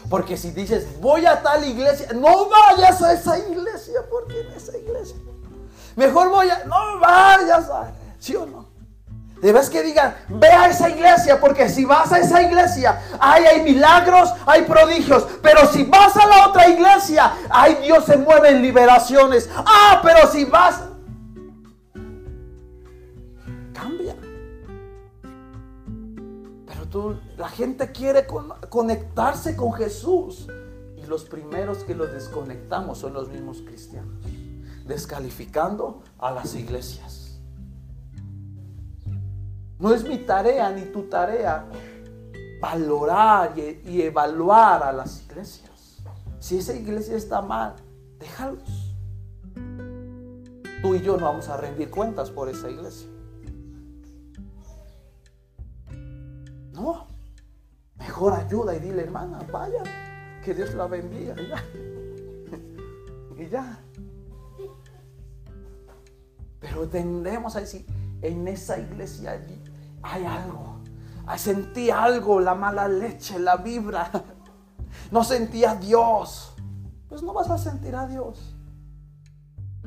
[0.09, 4.77] Porque si dices, voy a tal iglesia, no vayas a esa iglesia, porque en esa
[4.77, 5.17] iglesia.
[5.97, 8.67] Mejor voy a, no vayas a, ¿sí o no?
[9.41, 13.63] Debes que digan, ve a esa iglesia, porque si vas a esa iglesia, ahí hay
[13.63, 15.27] milagros, hay prodigios.
[15.43, 19.49] Pero si vas a la otra iglesia, ay Dios se mueve en liberaciones.
[19.55, 20.81] Ah, pero si vas,
[23.75, 24.17] cambia.
[26.67, 28.27] Pero tú, la gente quiere
[28.71, 30.49] conectarse con Jesús.
[30.97, 34.25] Y los primeros que los desconectamos son los mismos cristianos,
[34.87, 37.16] descalificando a las iglesias.
[39.79, 41.67] No es mi tarea ni tu tarea
[42.61, 46.03] valorar y, evaluar a las iglesias.
[46.39, 47.75] Si esa iglesia está mal,
[48.19, 48.95] déjalos.
[50.83, 53.09] Tú y yo no vamos a rendir cuentas por esa iglesia.
[56.73, 57.09] No.
[57.99, 59.83] Mejor ayuda y dile, hermana, vaya,
[60.45, 61.35] que Dios la bendiga.
[63.37, 63.81] Y ya.
[66.61, 67.87] Pero tendemos a decir,
[68.23, 69.39] en esa iglesia
[70.03, 70.77] hay algo.
[71.37, 74.11] Sentí algo, la mala leche, la vibra.
[75.11, 76.55] No sentí a Dios.
[77.09, 78.57] Pues no vas a sentir a Dios.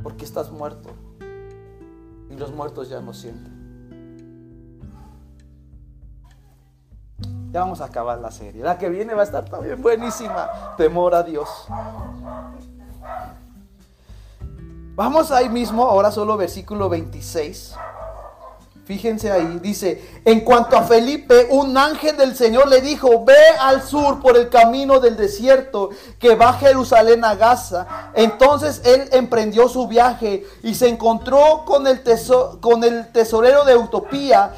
[0.01, 0.91] Porque estás muerto.
[2.29, 3.59] Y los muertos ya no sienten.
[7.51, 8.63] Ya vamos a acabar la serie.
[8.63, 10.75] La que viene va a estar también buenísima.
[10.77, 11.49] Temor a Dios.
[14.95, 17.75] Vamos ahí mismo, ahora solo versículo 26.
[18.89, 23.83] Fíjense ahí, dice, en cuanto a Felipe, un ángel del Señor le dijo, ve al
[23.83, 27.85] sur por el camino del desierto que va a Jerusalén a Gaza.
[28.15, 32.01] Entonces él emprendió su viaje y se encontró con el,
[32.61, 34.55] con el tesorero de Utopía,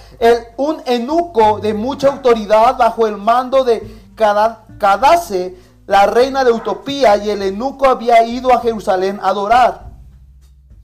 [0.56, 7.32] un enuco de mucha autoridad bajo el mando de Cadace, la reina de Utopía, y
[7.32, 9.92] el enuco había ido a Jerusalén a adorar.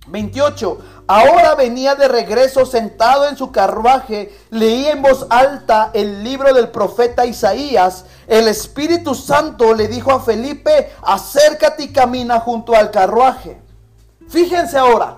[0.07, 0.77] 28.
[1.09, 6.67] Ahora venía de regreso sentado en su carruaje, leía en voz alta el libro del
[6.67, 8.03] profeta Isaías.
[8.27, 13.57] El Espíritu Santo le dijo a Felipe, acércate y camina junto al carruaje.
[14.27, 15.15] Fíjense ahora,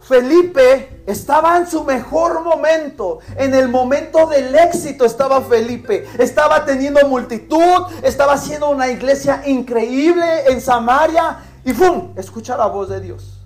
[0.00, 7.06] Felipe estaba en su mejor momento, en el momento del éxito estaba Felipe, estaba teniendo
[7.06, 12.14] multitud, estaba haciendo una iglesia increíble en Samaria y ¡fum!
[12.16, 13.37] Escucha la voz de Dios.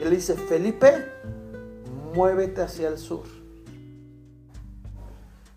[0.00, 1.10] Él dice, Felipe,
[2.14, 3.24] muévete hacia el sur.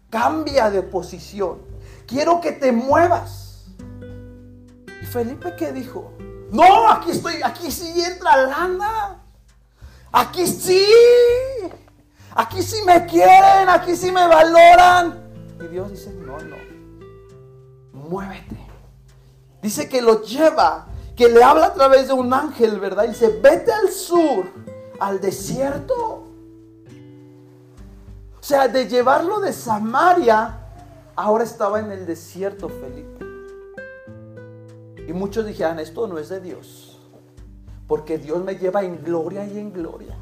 [0.09, 1.59] Cambia de posición.
[2.07, 3.65] Quiero que te muevas.
[5.01, 6.11] ¿Y Felipe qué dijo?
[6.51, 9.21] No, aquí estoy, aquí sí entra lana.
[10.11, 10.83] Aquí sí.
[12.33, 15.29] Aquí sí me quieren, aquí sí me valoran.
[15.63, 16.55] Y Dios dice, no, no.
[17.93, 18.57] Muévete.
[19.61, 20.88] Dice que lo lleva
[21.19, 23.03] que le habla a través de un ángel, ¿verdad?
[23.03, 24.45] Y dice, vete al sur,
[25.01, 26.23] al desierto.
[28.39, 30.57] O sea, de llevarlo de Samaria,
[31.17, 33.25] ahora estaba en el desierto Felipe.
[35.09, 36.97] Y muchos dijeron, esto no es de Dios,
[37.85, 40.15] porque Dios me lleva en gloria y en gloria.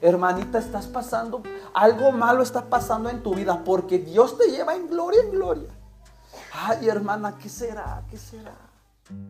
[0.00, 1.42] Hermanita, estás pasando,
[1.74, 5.30] algo malo está pasando en tu vida, porque Dios te lleva en gloria y en
[5.30, 5.68] gloria.
[6.54, 8.02] Ay, hermana, ¿qué será?
[8.08, 8.65] ¿Qué será?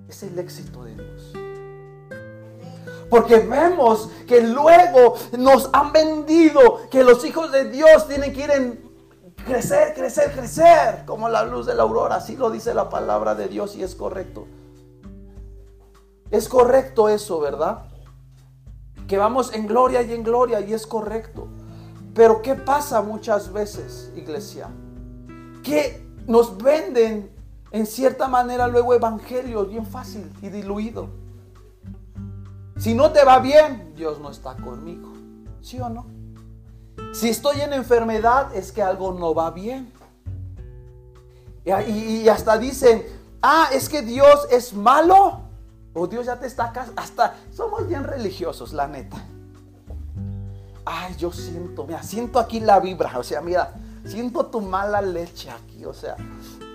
[0.08, 1.32] Es el éxito de Dios.
[3.10, 8.50] Porque vemos que luego nos han vendido que los hijos de Dios tienen que ir
[8.50, 8.86] en
[9.46, 12.16] crecer, crecer, crecer, como la luz de la aurora.
[12.16, 14.46] Así lo dice la palabra de Dios y es correcto.
[16.30, 17.84] Es correcto eso, ¿verdad?
[19.06, 21.48] Que vamos en gloria y en gloria y es correcto.
[22.12, 24.68] Pero ¿qué pasa muchas veces, iglesia?
[25.62, 27.35] Que nos venden
[27.70, 31.08] en cierta manera luego evangelio bien fácil y diluido.
[32.78, 35.12] Si no te va bien, Dios no está conmigo.
[35.62, 36.06] ¿Sí o no?
[37.12, 39.92] Si estoy en enfermedad, es que algo no va bien.
[41.64, 43.04] Y, hasta dicen,
[43.42, 45.40] ah, es que Dios es malo.
[45.94, 49.16] O Dios ya te está Hasta somos bien religiosos, la neta.
[50.84, 53.72] ay, yo siento, mira, siento aquí la vibra, o sea, mira,
[54.04, 56.16] siento tu mala leche aquí, o sea,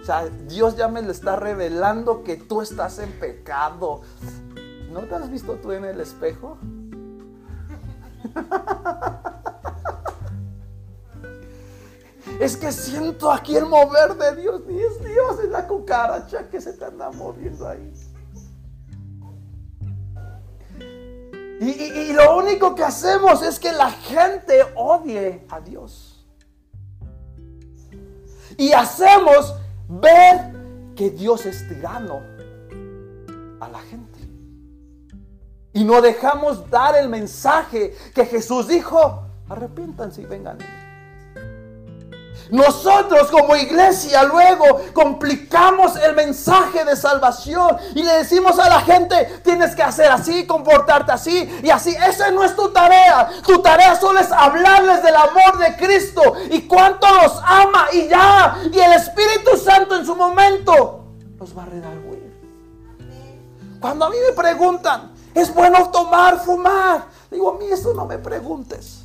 [0.02, 4.02] o sea, Dios ya me le está revelando que tú estás en pecado.
[4.92, 6.58] ¿No te has visto tú en el espejo?
[12.40, 14.62] Es que siento aquí el mover de Dios.
[14.66, 17.94] Ni es Dios, es la cucaracha que se te anda moviendo ahí.
[21.60, 26.26] Y, lo único que hacemos es que la gente odie a Dios.
[28.58, 29.54] Y hacemos
[30.00, 32.22] ver que Dios es tirano
[33.60, 34.20] a la gente.
[35.74, 40.58] Y no dejamos dar el mensaje que Jesús dijo, arrepiéntanse y vengan.
[42.52, 49.40] Nosotros como iglesia luego complicamos el mensaje de salvación y le decimos a la gente,
[49.42, 51.96] tienes que hacer así, comportarte así y así.
[51.96, 53.30] Esa no es tu tarea.
[53.48, 58.58] Tu tarea solo es hablarles del amor de Cristo y cuánto los ama y ya.
[58.70, 61.06] Y el Espíritu Santo en su momento
[61.40, 62.12] los va a redarguir.
[63.80, 67.06] Cuando a mí me preguntan, ¿es bueno tomar, fumar?
[67.32, 69.01] Digo, a mí eso no me preguntes.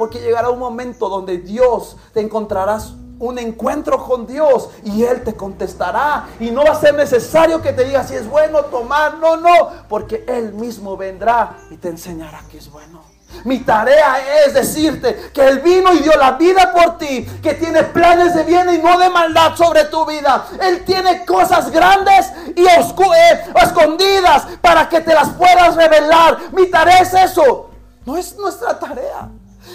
[0.00, 5.34] Porque llegará un momento donde Dios te encontrarás un encuentro con Dios y Él te
[5.34, 6.26] contestará.
[6.40, 9.50] Y no va a ser necesario que te diga si es bueno tomar, no, no,
[9.90, 13.02] porque Él mismo vendrá y te enseñará que es bueno.
[13.44, 17.82] Mi tarea es decirte que Él vino y dio la vida por ti, que tiene
[17.82, 20.46] planes de bien y no de maldad sobre tu vida.
[20.62, 26.38] Él tiene cosas grandes y eh, escondidas para que te las puedas revelar.
[26.52, 27.68] Mi tarea es eso.
[28.06, 29.28] No es nuestra tarea.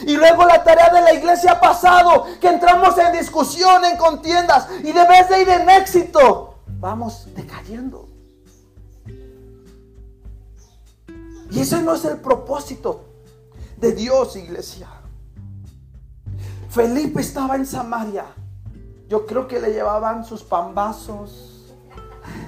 [0.04, 4.68] Y luego la tarea de la iglesia ha pasado, que entramos en discusión, en contiendas,
[4.84, 8.10] y de vez de ir en éxito, vamos decayendo.
[11.52, 13.06] Y ese no es el propósito
[13.78, 14.90] de Dios, iglesia.
[16.70, 18.26] Felipe estaba en Samaria.
[19.08, 21.74] Yo creo que le llevaban sus pambazos.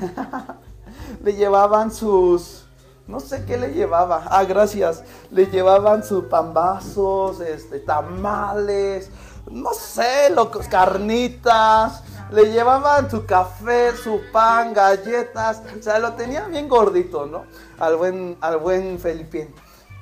[1.23, 2.66] le llevaban sus
[3.07, 4.25] no sé qué le llevaba.
[4.29, 5.03] Ah, gracias.
[5.31, 9.09] Le llevaban sus pambazos, este, tamales,
[9.49, 12.03] no sé, locos, carnitas.
[12.31, 15.61] Le llevaban su café, su pan, galletas.
[15.79, 17.45] O sea, lo tenía bien gordito, ¿no?
[17.79, 19.53] Al buen, al buen Felipe.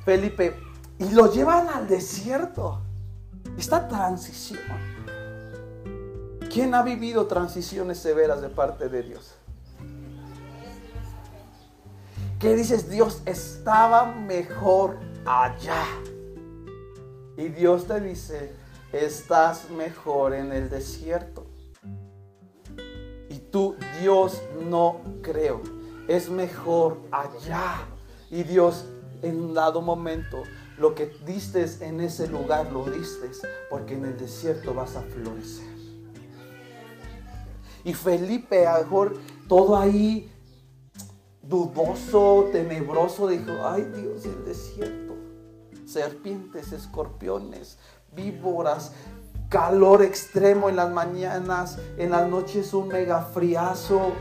[0.03, 0.59] Felipe.
[0.97, 2.81] Y lo llevan al desierto.
[3.55, 4.61] Esta transición.
[6.51, 9.34] ¿Quién ha vivido transiciones severas de parte de Dios?
[12.45, 12.91] ¿Qué dices?
[12.91, 15.83] Dios estaba mejor allá.
[17.37, 18.51] Y Dios te dice,
[18.93, 21.47] estás mejor en el desierto.
[23.29, 25.59] Y tú, Dios, no creo.
[26.07, 27.87] Es mejor allá.
[28.29, 28.85] Y Dios,
[29.23, 30.43] en un dado momento,
[30.77, 33.31] lo que diste en ese lugar, lo diste
[33.71, 35.65] porque en el desierto vas a florecer.
[37.83, 39.17] Y Felipe, a lo mejor
[39.47, 40.31] todo ahí
[41.47, 45.15] dudoso, tenebroso, dijo, ay Dios, el desierto,
[45.85, 47.77] serpientes, escorpiones,
[48.15, 48.93] víboras,
[49.49, 54.13] calor extremo en las mañanas, en las noches un mega friazo.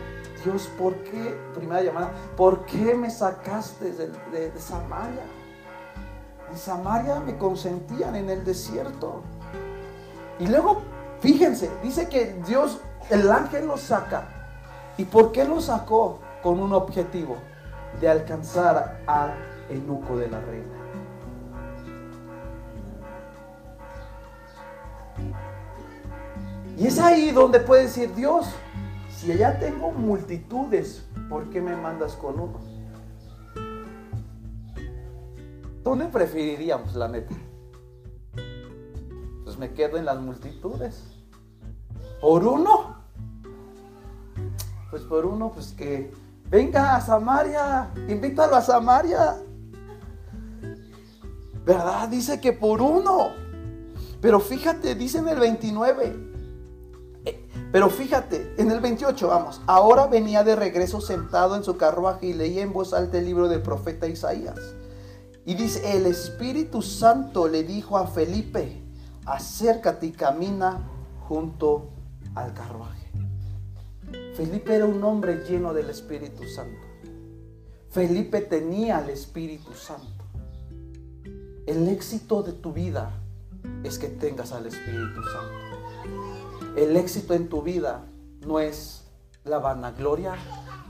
[0.45, 1.39] Dios, ¿por qué?
[1.55, 5.23] Primera llamada, ¿por qué me sacaste de, de Samaria?
[6.51, 9.23] En Samaria me consentían en el desierto.
[10.39, 10.83] Y luego,
[11.21, 14.29] fíjense, dice que Dios, el ángel lo saca.
[14.99, 16.21] ¿Y por qué lo sacó?
[16.45, 17.39] Con un objetivo
[18.03, 19.35] de alcanzar al
[19.71, 20.75] eunuco de la reina.
[26.77, 28.47] Y es ahí donde puede decir Dios,
[29.09, 32.61] si allá tengo multitudes, ¿por qué me mandas con uno?
[35.83, 37.35] ¿Dónde preferiríamos, la neta?
[39.45, 41.05] Pues me quedo en las multitudes.
[42.21, 43.03] ¿Por uno?
[44.91, 46.13] Pues por uno, pues que
[46.51, 49.37] venga a Samaria, invítalo a Samaria.
[51.65, 52.09] ¿Verdad?
[52.09, 53.29] Dice que por uno.
[54.21, 56.17] Pero fíjate, dice en el 29.
[57.25, 59.61] Eh, pero fíjate, en el 28, vamos.
[59.67, 63.49] Ahora venía de regreso sentado en su carruaje y leía en voz alta el libro
[63.49, 64.59] del profeta Isaías.
[65.47, 68.83] Y dice, el Espíritu Santo le dijo a Felipe,
[69.27, 70.89] acércate y camina
[71.29, 71.91] junto
[72.35, 72.94] al carruaje.
[74.35, 76.85] Felipe era un hombre lleno del Espíritu Santo.
[77.89, 80.25] Felipe tenía el Espíritu Santo.
[81.67, 83.13] El éxito de tu vida
[83.85, 86.75] es que tengas al Espíritu Santo.
[86.77, 88.07] El éxito en tu vida
[88.45, 89.05] no es
[89.45, 90.35] la vanagloria,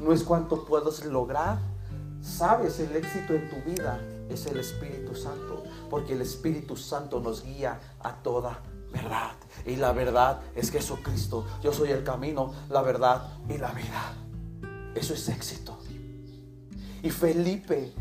[0.00, 1.58] no es cuánto puedes lograr,
[2.22, 7.44] sabes el éxito en tu vida es el Espíritu Santo, porque el Espíritu Santo nos
[7.44, 8.62] guía a toda
[8.94, 9.32] verdad.
[9.66, 11.44] Y la verdad es Jesucristo.
[11.62, 14.14] Yo soy el camino, la verdad y la vida.
[14.94, 15.78] Eso es éxito.
[17.02, 17.92] Y Felipe,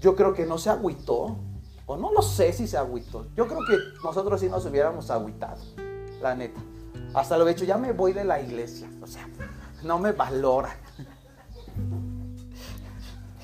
[0.00, 1.36] yo creo que no se agüitó,
[1.84, 3.26] o no lo sé si se agüitó.
[3.34, 5.60] Yo creo que nosotros sí nos hubiéramos agüitado,
[6.22, 6.60] la neta.
[7.14, 8.88] Hasta lo he hecho, ya me voy de la iglesia.
[9.02, 9.28] O sea,
[9.82, 10.76] no me valoran.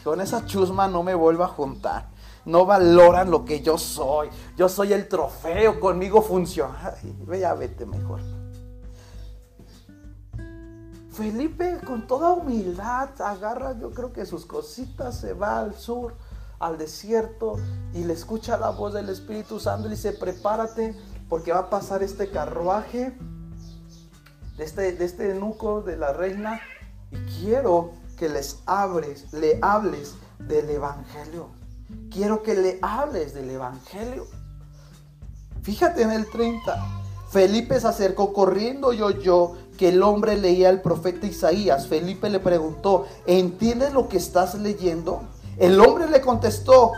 [0.02, 2.11] Con esa chusma no me vuelvo a juntar.
[2.44, 4.28] No valoran lo que yo soy.
[4.56, 6.94] Yo soy el trofeo, conmigo funciona.
[7.26, 8.20] Vea, vete mejor.
[11.12, 16.14] Felipe con toda humildad agarra, yo creo que sus cositas, se va al sur,
[16.58, 17.56] al desierto,
[17.92, 20.96] y le escucha la voz del Espíritu Santo y dice, prepárate
[21.28, 23.16] porque va a pasar este carruaje
[24.56, 26.60] de este, de este nuco de la reina
[27.10, 31.61] y quiero que les abres, le hables del Evangelio.
[32.10, 34.26] Quiero que le hables del Evangelio.
[35.62, 37.02] Fíjate en el 30.
[37.30, 41.86] Felipe se acercó corriendo y oyó que el hombre leía el profeta Isaías.
[41.86, 45.22] Felipe le preguntó, ¿entiendes lo que estás leyendo?
[45.56, 46.92] El hombre le contestó,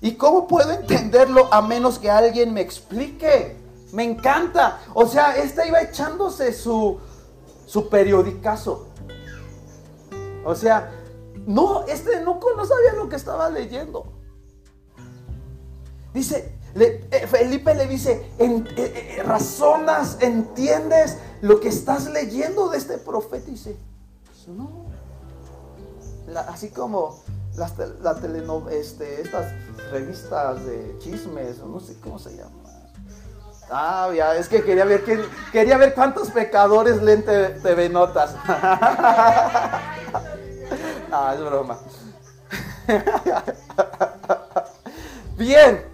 [0.00, 3.56] ¿y cómo puedo entenderlo a menos que alguien me explique?
[3.92, 4.80] Me encanta.
[4.94, 6.98] O sea, este iba echándose su,
[7.66, 8.88] su periodicazo.
[10.44, 10.92] O sea,
[11.46, 14.12] no, este no, no sabía lo que estaba leyendo.
[16.12, 22.98] Dice, eh, Felipe le dice, eh, eh, razonas, entiendes lo que estás leyendo de este
[22.98, 23.50] profeta.
[23.50, 23.76] Dice,
[24.24, 24.86] pues no.
[26.48, 27.22] así como
[27.54, 28.18] las, la
[28.72, 29.52] este, estas
[29.90, 32.50] revistas de chismes, no sé cómo se llama.
[33.70, 35.04] Ah, ya, es que quería ver,
[35.52, 38.34] quería ver cuántos pecadores leen TV Notas.
[41.12, 41.78] ah, es broma.
[45.36, 45.84] Bien,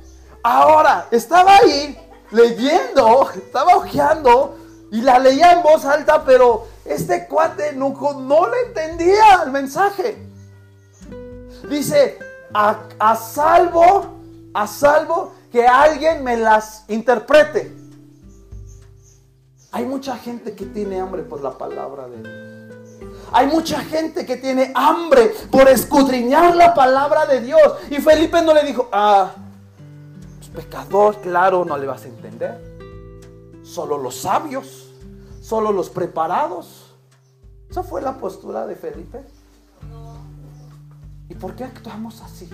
[0.43, 1.99] ahora estaba ahí
[2.31, 4.57] leyendo, estaba ojeando
[4.91, 10.19] y la leía en voz alta, pero este cuate no, no le entendía el mensaje.
[11.69, 12.19] Dice,
[12.53, 14.07] a, a salvo,
[14.53, 17.73] a salvo que alguien me las interprete.
[19.71, 22.42] Hay mucha gente que tiene hambre por la palabra de Dios.
[23.33, 27.61] Hay mucha gente que tiene hambre por escudriñar la palabra de Dios.
[27.91, 29.33] Y Felipe no le dijo, ah,
[30.39, 32.61] pues pecador, claro, no le vas a entender.
[33.63, 34.93] Solo los sabios,
[35.41, 36.95] solo los preparados.
[37.71, 39.25] Esa fue la postura de Felipe.
[41.29, 42.51] ¿Y por qué actuamos así?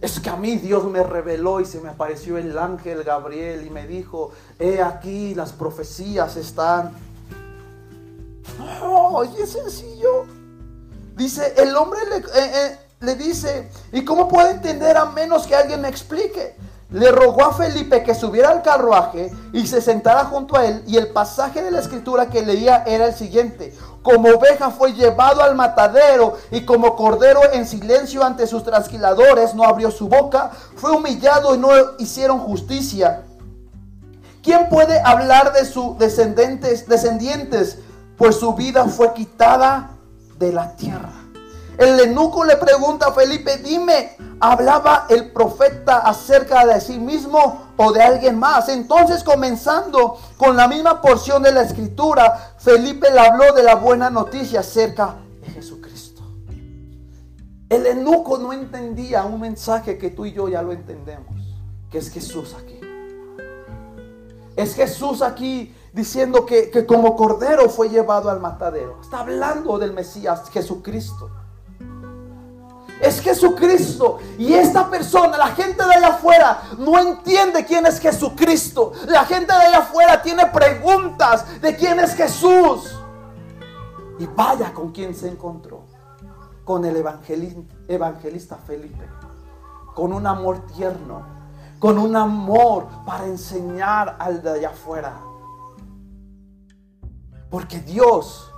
[0.00, 3.70] Es que a mí Dios me reveló y se me apareció el ángel Gabriel y
[3.70, 6.92] me dijo, he aquí las profecías están.
[8.82, 10.26] Oh, y es sencillo.
[11.16, 15.54] Dice, el hombre le, eh, eh, le dice, ¿y cómo puedo entender a menos que
[15.54, 16.56] alguien me explique?
[16.92, 20.82] le rogó a Felipe que subiera al carruaje y se sentara junto a él.
[20.86, 23.76] Y el pasaje de la escritura que leía era el siguiente.
[24.02, 29.64] Como oveja fue llevado al matadero y como cordero en silencio ante sus trasquiladores no
[29.64, 30.50] abrió su boca.
[30.76, 31.68] Fue humillado y no
[31.98, 33.22] hicieron justicia.
[34.42, 37.78] ¿Quién puede hablar de sus descendientes?
[38.20, 39.92] Pues su vida fue quitada
[40.38, 41.08] de la tierra.
[41.78, 47.92] El eunuco le pregunta a Felipe, dime, ¿hablaba el profeta acerca de sí mismo o
[47.92, 48.68] de alguien más?
[48.68, 54.10] Entonces, comenzando con la misma porción de la escritura, Felipe le habló de la buena
[54.10, 56.20] noticia acerca de Jesucristo.
[57.70, 61.34] El eunuco no entendía un mensaje que tú y yo ya lo entendemos,
[61.90, 62.80] que es Jesús aquí.
[64.56, 68.98] Es Jesús aquí diciendo que, que como cordero fue llevado al matadero.
[69.00, 71.30] Está hablando del Mesías Jesucristo
[73.00, 74.18] es Jesucristo.
[74.38, 78.92] Y esta persona, la gente de allá afuera, no entiende quién es Jesucristo.
[79.06, 82.96] La gente de allá afuera tiene preguntas de quién es Jesús.
[84.18, 85.82] Y vaya con quien se encontró.
[86.64, 87.02] Con el
[87.88, 89.08] evangelista Felipe.
[89.94, 91.22] Con un amor tierno.
[91.78, 95.29] Con un amor para enseñar al de allá afuera.
[97.50, 98.48] Porque Dios,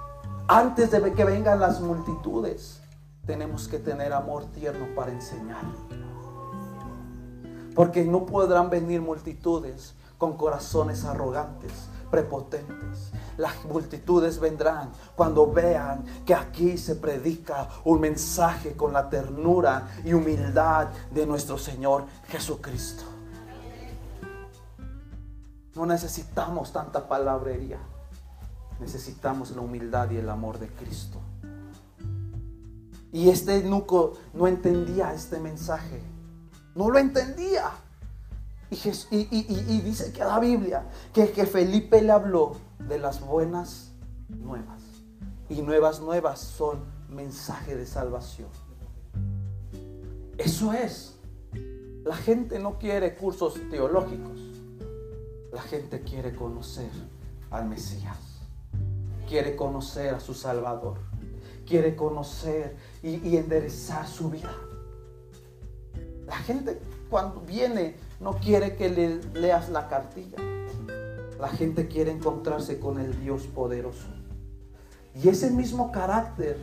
[0.47, 2.82] antes de que vengan las multitudes,
[3.24, 5.64] tenemos que tener amor tierno para enseñar.
[7.74, 11.72] Porque no podrán venir multitudes con corazones arrogantes,
[12.11, 13.12] prepotentes.
[13.38, 20.12] Las multitudes vendrán cuando vean que aquí se predica un mensaje con la ternura y
[20.12, 23.05] humildad de nuestro Señor Jesucristo.
[25.74, 27.78] No necesitamos tanta palabrería.
[28.82, 31.20] Necesitamos la humildad y el amor de Cristo.
[33.12, 36.02] Y este nuco no entendía este mensaje.
[36.74, 37.70] No lo entendía.
[38.70, 42.56] Y, dice que la Biblia, que, que Felipe le habló
[42.88, 43.92] de las buenas
[44.28, 44.82] nuevas.
[45.48, 48.48] Y nuevas nuevas son mensaje de salvación.
[50.38, 51.14] Eso es.
[52.04, 54.40] La gente no quiere cursos teológicos.
[55.52, 56.90] La gente quiere conocer
[57.48, 58.31] al Mesías.
[59.28, 60.98] Quiere conocer a su Salvador.
[61.66, 64.52] Quiere conocer y, enderezar su vida.
[66.26, 70.38] La gente cuando viene no quiere que le leas la cartilla.
[71.38, 74.06] La gente quiere encontrarse con el Dios poderoso.
[75.14, 76.58] Y ese mismo carácter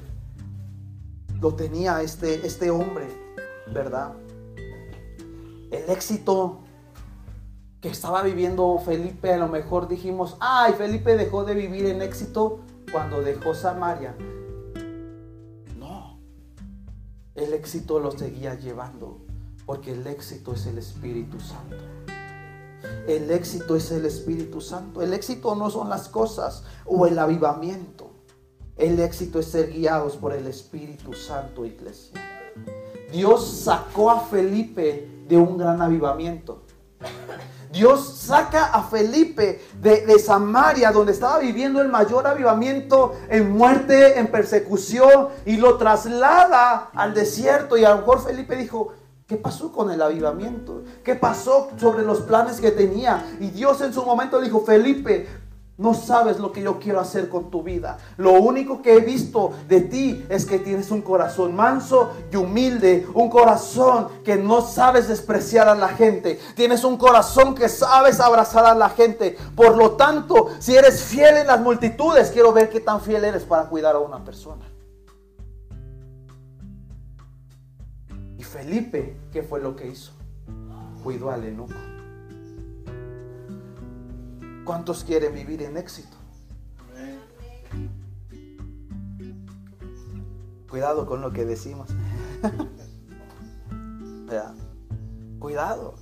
[1.40, 3.08] lo tenía este, este hombre,
[3.74, 4.14] ¿verdad?
[5.72, 6.62] El éxito
[7.82, 12.60] que estaba viviendo Felipe, a lo mejor dijimos, ay, Felipe dejó de vivir en éxito
[12.92, 14.16] cuando dejó Samaria.
[15.78, 16.20] No,
[17.36, 19.20] el éxito lo seguía llevando,
[19.66, 21.78] porque el éxito es el Espíritu Santo.
[23.08, 25.02] El éxito es el Espíritu Santo.
[25.02, 28.12] El éxito no son las cosas o el avivamiento.
[28.76, 32.14] El éxito es ser guiados por el Espíritu Santo, iglesia.
[33.12, 36.64] Dios sacó a Felipe de un gran avivamiento.
[37.72, 44.28] Dios saca a Felipe de, Samaria, donde estaba viviendo el mayor avivamiento en muerte, en
[44.28, 47.78] persecución, y lo traslada al desierto.
[47.78, 48.94] Y a lo mejor Felipe dijo,
[49.30, 50.82] ¿Qué pasó con el avivamiento?
[51.04, 53.24] ¿Qué pasó sobre los planes que tenía?
[53.40, 55.28] Y Dios en su momento dijo, Felipe,
[55.80, 57.98] no sabes lo que yo quiero hacer con tu vida.
[58.18, 63.08] Lo único que he visto de ti es que tienes un corazón manso y humilde.
[63.14, 66.38] Un corazón que no sabes despreciar a la gente.
[66.54, 69.38] Tienes un corazón que sabes abrazar a la gente.
[69.56, 73.46] Por lo tanto, si eres fiel en las multitudes, quiero ver qué tan fiel eres
[73.46, 74.66] para cuidar a una persona.
[78.38, 80.12] Y Felipe, ¿qué fue lo que hizo?
[81.02, 81.89] Cuidó al eunuco.
[84.70, 86.16] ¿Cuántos quieren vivir en éxito?
[90.70, 91.90] Cuidado con lo que decimos.
[95.40, 95.96] Cuidado.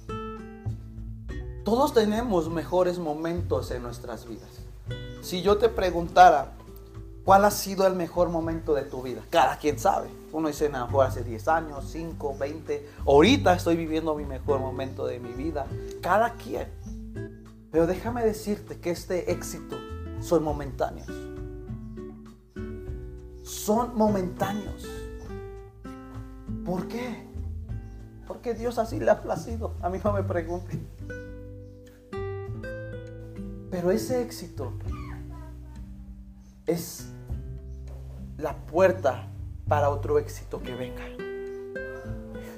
[1.64, 4.50] Todos tenemos mejores momentos en nuestras vidas.
[5.22, 6.52] Si yo te preguntara,
[7.24, 9.22] ¿cuál ha sido el mejor momento de tu vida?
[9.30, 10.10] Cada quien sabe.
[10.34, 12.90] Uno dice, lo hace 10 años, 5, 20.
[13.06, 15.66] Ahorita estoy viviendo mi mejor momento de mi vida.
[16.02, 16.77] Cada quien.
[17.72, 19.78] Pero déjame decirte que este éxito
[20.20, 21.12] son momentáneos.
[23.44, 24.88] Son momentáneos.
[26.66, 27.26] ¿Por qué?
[28.26, 29.76] Porque Dios así le ha placido.
[29.82, 30.88] A mí no me pregunten.
[33.70, 34.74] Pero ese éxito
[36.66, 37.10] es
[38.38, 39.28] la puerta
[39.68, 41.04] para otro éxito que venga.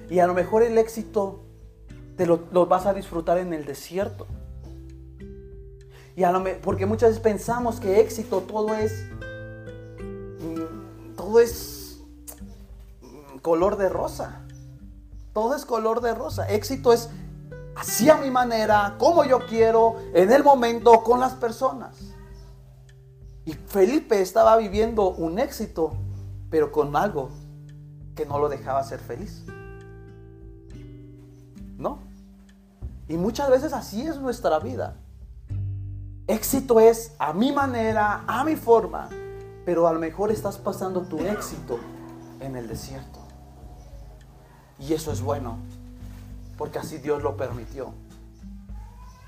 [0.09, 1.43] Y a lo mejor el éxito
[2.15, 4.27] te lo, lo vas a disfrutar en el desierto.
[6.19, 6.23] Y
[6.61, 9.05] porque muchas veces pensamos que éxito todo es
[10.01, 12.01] mm, todo es
[13.01, 14.41] mm, color de rosa.
[15.31, 16.49] Todo es color de rosa.
[16.49, 17.09] Éxito es
[17.73, 21.95] así a mi manera, como yo quiero, en el momento, con las personas.
[23.45, 25.93] Y Felipe estaba viviendo un éxito,
[26.49, 27.29] pero con algo
[28.13, 29.45] que no lo dejaba ser feliz.
[31.77, 31.99] ¿No?
[33.07, 34.97] Y muchas veces así es nuestra vida.
[36.29, 39.09] Éxito es a mi manera, a mi forma,
[39.65, 41.79] pero a lo mejor estás pasando tu éxito
[42.39, 43.17] en el desierto.
[44.77, 45.57] Y eso es bueno,
[46.55, 47.95] porque así Dios lo permitió.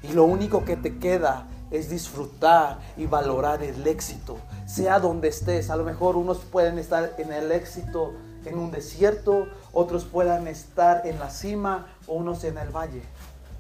[0.04, 4.38] Y lo único que te queda es disfrutar y valorar el éxito,
[4.68, 5.72] sea donde estés.
[5.72, 8.14] A lo mejor unos pueden estar en el éxito
[8.46, 13.02] en un desierto, otros puedan estar en la cima o unos en el valle,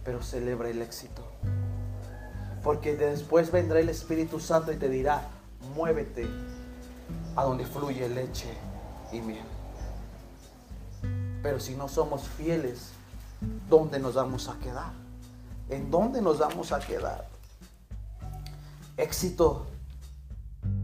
[0.06, 1.31] pero celebra el éxito.
[2.64, 5.28] Porque después vendrá el Espíritu Santo y te dirá,
[5.76, 6.28] muévete
[7.36, 8.54] a donde fluye leche
[9.12, 9.46] y miel.
[11.42, 12.92] Pero si no somos fieles,
[13.68, 14.94] ¿dónde nos vamos a quedar?
[15.70, 17.28] ¿En dónde nos vamos a quedar?
[18.98, 19.66] Éxito.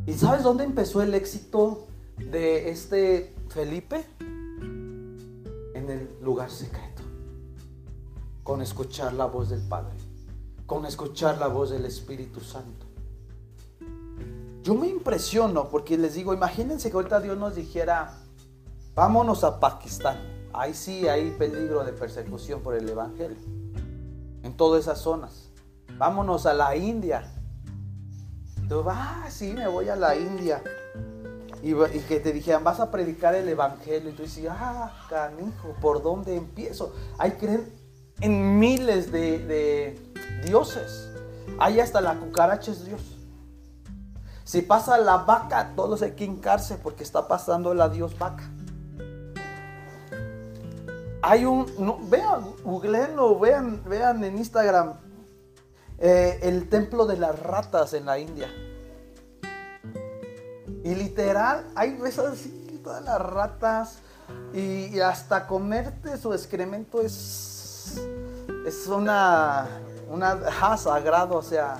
[0.08, 4.04] ¿Y sabes dónde empezó el éxito de este Felipe?
[5.76, 7.04] En el lugar secreto.
[8.42, 10.07] Con escuchar la voz del Padre
[10.68, 12.86] con escuchar la voz del Espíritu Santo.
[14.62, 18.20] Yo me impresiono porque les digo, imagínense que ahorita Dios nos dijera,
[18.94, 20.18] vámonos a Pakistán.
[20.54, 23.38] Ahí sí hay peligro de persecución por el Evangelio.
[24.44, 25.50] En todas esas zonas.
[25.98, 27.34] Vámonos a la India.
[28.68, 30.62] Tú, ah, sí, me voy a la India.
[31.64, 36.04] y, que te dijeran, vas a predicar el evangelio, y tú dices, ah, canijo, ¿por
[36.04, 36.94] dónde empiezo?
[37.18, 37.74] Hay creen
[38.20, 40.07] en miles de
[40.44, 41.10] dioses.
[41.60, 43.02] Hay hasta la cucaracha es Dios.
[44.44, 48.50] Si pasa la vaca, todos hay que hincarse porque está pasando la Dios vaca.
[51.22, 54.94] Hay un, no, vean, googleenlo, vean, vean en Instagram
[55.98, 58.48] eh, el templo de las ratas en la India.
[60.84, 63.98] Y literal, hay veces así, todas las ratas,
[64.54, 68.00] y, hasta comerte su excremento es,
[68.66, 69.68] es una,
[70.10, 71.78] una sagrado, o sea.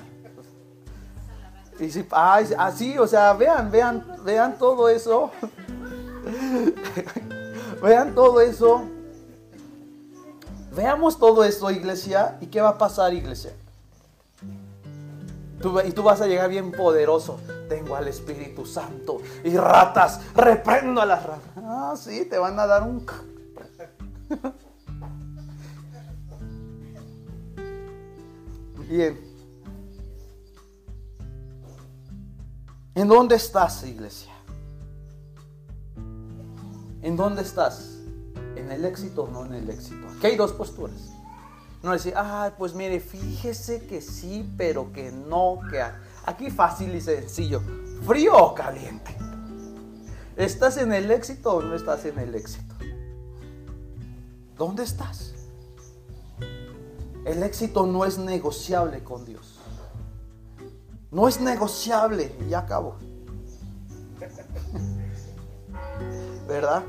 [1.78, 5.30] Y si, así, o sea, vean, vean, vean todo eso.
[7.82, 8.82] vean todo eso.
[10.74, 12.36] Veamos todo esto, iglesia.
[12.40, 13.52] ¿Y qué va a pasar, iglesia?
[15.84, 17.40] y tú vas a llegar bien poderoso.
[17.68, 19.18] Tengo al Espíritu Santo.
[19.44, 21.52] Y ratas, reprendo a las ratas.
[21.56, 23.04] Ah, sí, te van a dar un...
[28.88, 29.20] Bien.
[32.94, 34.32] ¿En dónde estás, iglesia?
[37.02, 37.98] ¿En dónde estás?
[38.56, 40.08] ¿En el éxito o no en el éxito?
[40.16, 41.10] Aquí hay dos posturas.
[41.82, 45.84] No decir, ah, pues mire, fíjese que sí, pero que no, que
[46.24, 47.62] aquí fácil y sencillo,
[48.04, 49.14] frío o caliente.
[50.36, 52.74] ¿Estás en el éxito o no estás en el éxito?
[54.56, 55.34] ¿Dónde estás?
[57.24, 59.58] El éxito no es negociable con Dios.
[61.10, 62.34] No es negociable.
[62.48, 62.96] Ya acabo.
[66.48, 66.82] ¿Verdad?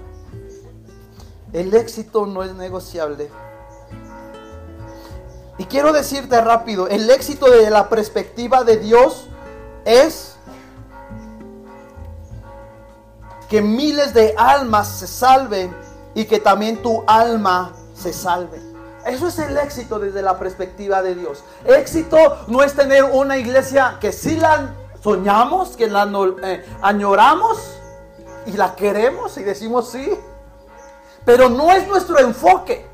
[1.52, 3.30] El éxito no es negociable.
[5.58, 9.28] Y quiero decirte rápido, el éxito de la perspectiva de Dios
[9.84, 10.38] es
[13.50, 15.76] que miles de almas se salven
[16.16, 18.69] y que también tu alma se salve.
[19.10, 21.44] Eso es el éxito desde la perspectiva de Dios.
[21.66, 26.08] Éxito no es tener una iglesia que sí la soñamos, que la
[26.44, 27.58] eh, añoramos
[28.46, 30.12] y la queremos y decimos sí.
[31.26, 32.88] Pero no es nuestro enfoque.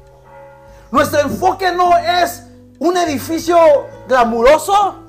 [0.89, 2.43] Nuestro enfoque no es
[2.80, 3.57] un edificio
[4.07, 5.01] glamuroso.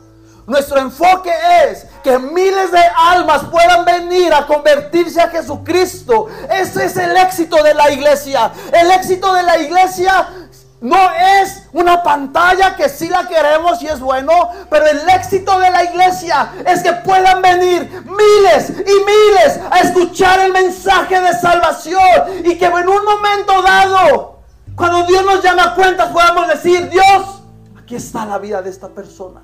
[0.46, 1.32] Nuestro enfoque
[1.64, 6.28] es que miles de almas puedan venir a convertirse a Jesucristo.
[6.48, 8.52] Ese es el éxito de la iglesia.
[8.72, 10.45] El éxito de la iglesia
[10.80, 11.10] no
[11.42, 15.84] es una pantalla que sí la queremos y es bueno, pero el éxito de la
[15.84, 22.56] iglesia es que puedan venir miles y miles a escuchar el mensaje de salvación y
[22.56, 24.40] que en un momento dado,
[24.74, 27.42] cuando Dios nos llama a cuentas, podamos decir, Dios,
[27.78, 29.40] aquí está la vida de esta persona.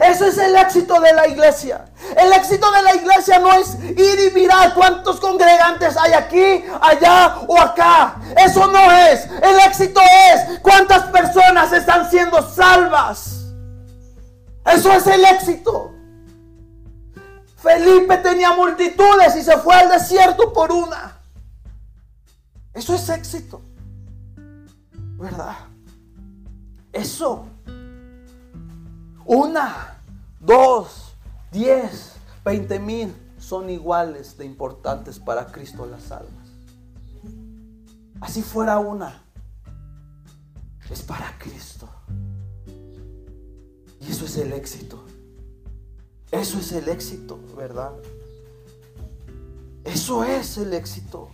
[0.00, 1.86] Eso es el éxito de la iglesia.
[2.16, 7.38] El éxito de la iglesia no es ir y mirar cuántos congregantes hay aquí, allá
[7.46, 8.16] o acá.
[8.36, 9.24] Eso no es.
[9.24, 13.46] El éxito es cuántas personas están siendo salvas.
[14.66, 15.92] Eso es el éxito.
[17.56, 21.18] Felipe tenía multitudes y se fue al desierto por una.
[22.74, 23.62] Eso es éxito.
[25.18, 25.56] ¿Verdad?
[26.92, 27.46] Eso
[29.26, 29.98] una,
[30.40, 31.14] dos,
[31.50, 32.14] diez,
[32.44, 36.48] veinte mil son iguales de importantes para Cristo las almas.
[38.20, 39.22] Así fuera una,
[40.90, 41.88] es para Cristo.
[44.00, 45.04] Y eso es el éxito.
[46.30, 47.92] Eso es el éxito, ¿verdad?
[49.84, 51.30] Eso es el éxito.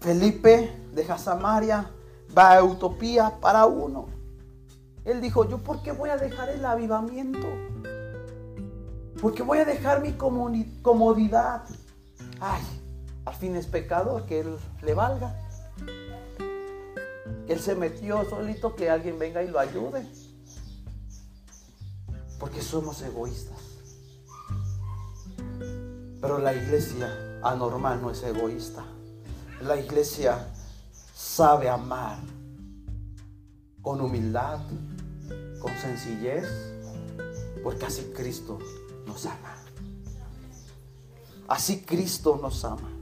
[0.00, 1.90] Felipe deja Samaria,
[2.38, 4.06] va a utopía para uno.
[5.04, 7.48] Él dijo, yo por qué voy a dejar el avivamiento?
[9.20, 11.64] Porque voy a dejar mi comodidad.
[12.40, 12.62] Ay,
[13.24, 15.34] al fin es pecador que él le valga.
[17.48, 20.06] Él se metió solito, que alguien venga y lo ayude.
[22.38, 23.58] Porque somos egoístas.
[26.20, 28.84] Pero la iglesia anormal no es egoísta.
[29.62, 30.46] La iglesia
[31.18, 32.20] sabe amar
[33.82, 34.60] con humildad,
[35.60, 36.46] con sencillez,
[37.64, 38.60] porque así Cristo
[39.04, 39.56] nos ama.
[41.48, 42.92] Así Cristo nos ama,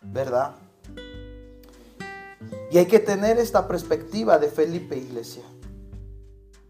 [0.00, 0.54] ¿verdad?
[2.70, 5.44] Y hay que tener esta perspectiva de Felipe Iglesia.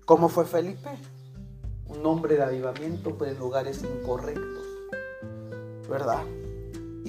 [0.05, 0.91] ¿Cómo fue Felipe?
[1.87, 4.67] Un hombre de avivamiento pero en lugares incorrectos,
[5.89, 6.25] ¿verdad?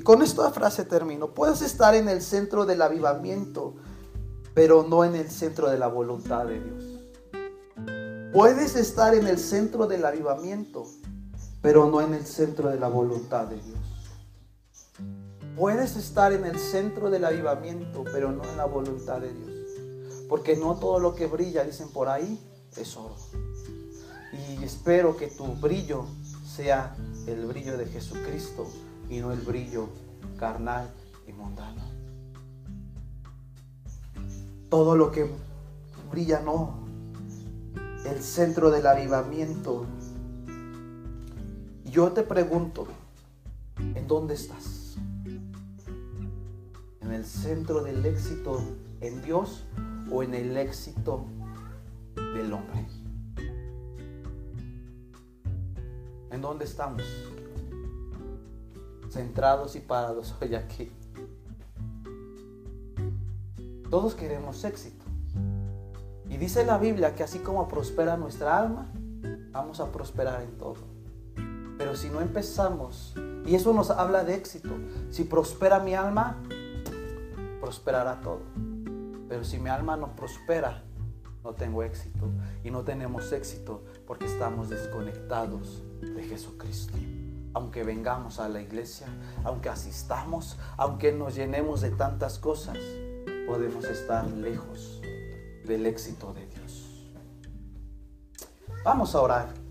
[0.01, 1.33] Con esta frase termino.
[1.33, 3.75] Puedes estar en el centro del avivamiento,
[4.53, 6.83] pero no en el centro de la voluntad de Dios.
[8.33, 10.85] Puedes estar en el centro del avivamiento,
[11.61, 13.79] pero no en el centro de la voluntad de Dios.
[15.55, 19.69] Puedes estar en el centro del avivamiento, pero no en la voluntad de Dios.
[20.27, 22.37] Porque no todo lo que brilla, dicen por ahí,
[22.75, 23.15] es oro.
[24.33, 26.05] Y espero que tu brillo
[26.45, 26.93] sea
[27.27, 28.67] el brillo de Jesucristo
[29.09, 29.89] y no el brillo
[30.37, 30.89] carnal
[31.27, 31.81] y mundano.
[34.69, 35.29] Todo lo que
[36.11, 36.85] brilla no.
[38.05, 39.85] El centro del avivamiento.
[41.85, 42.87] Yo te pregunto,
[43.77, 44.97] ¿en dónde estás?
[47.01, 48.61] ¿En el centro del éxito
[49.01, 49.65] en Dios
[50.11, 51.25] o en el éxito
[52.15, 52.85] del hombre?
[56.31, 57.03] ¿En dónde estamos?
[59.15, 60.91] Centrados y parados hoy aquí.
[63.89, 65.05] Todos queremos éxito.
[66.29, 68.91] Y dice la Biblia que así como prospera nuestra alma,
[69.51, 70.75] vamos a prosperar en todo.
[71.77, 74.71] Pero si no empezamos, y eso nos habla de éxito,
[75.09, 76.43] si prospera mi alma,
[77.61, 78.41] prosperará todo.
[79.29, 80.83] Pero si mi alma no prospera,
[81.41, 82.27] no tengo éxito.
[82.65, 86.97] Y no tenemos éxito porque estamos desconectados de Jesucristo
[87.55, 89.07] aunque vengamos a la iglesia,
[89.45, 92.77] aunque asistamos, aunque nos llenemos de tantas cosas,
[93.47, 95.01] podemos estar lejos
[95.65, 97.07] del éxito de Dios.
[98.83, 99.65] Vamos a orar.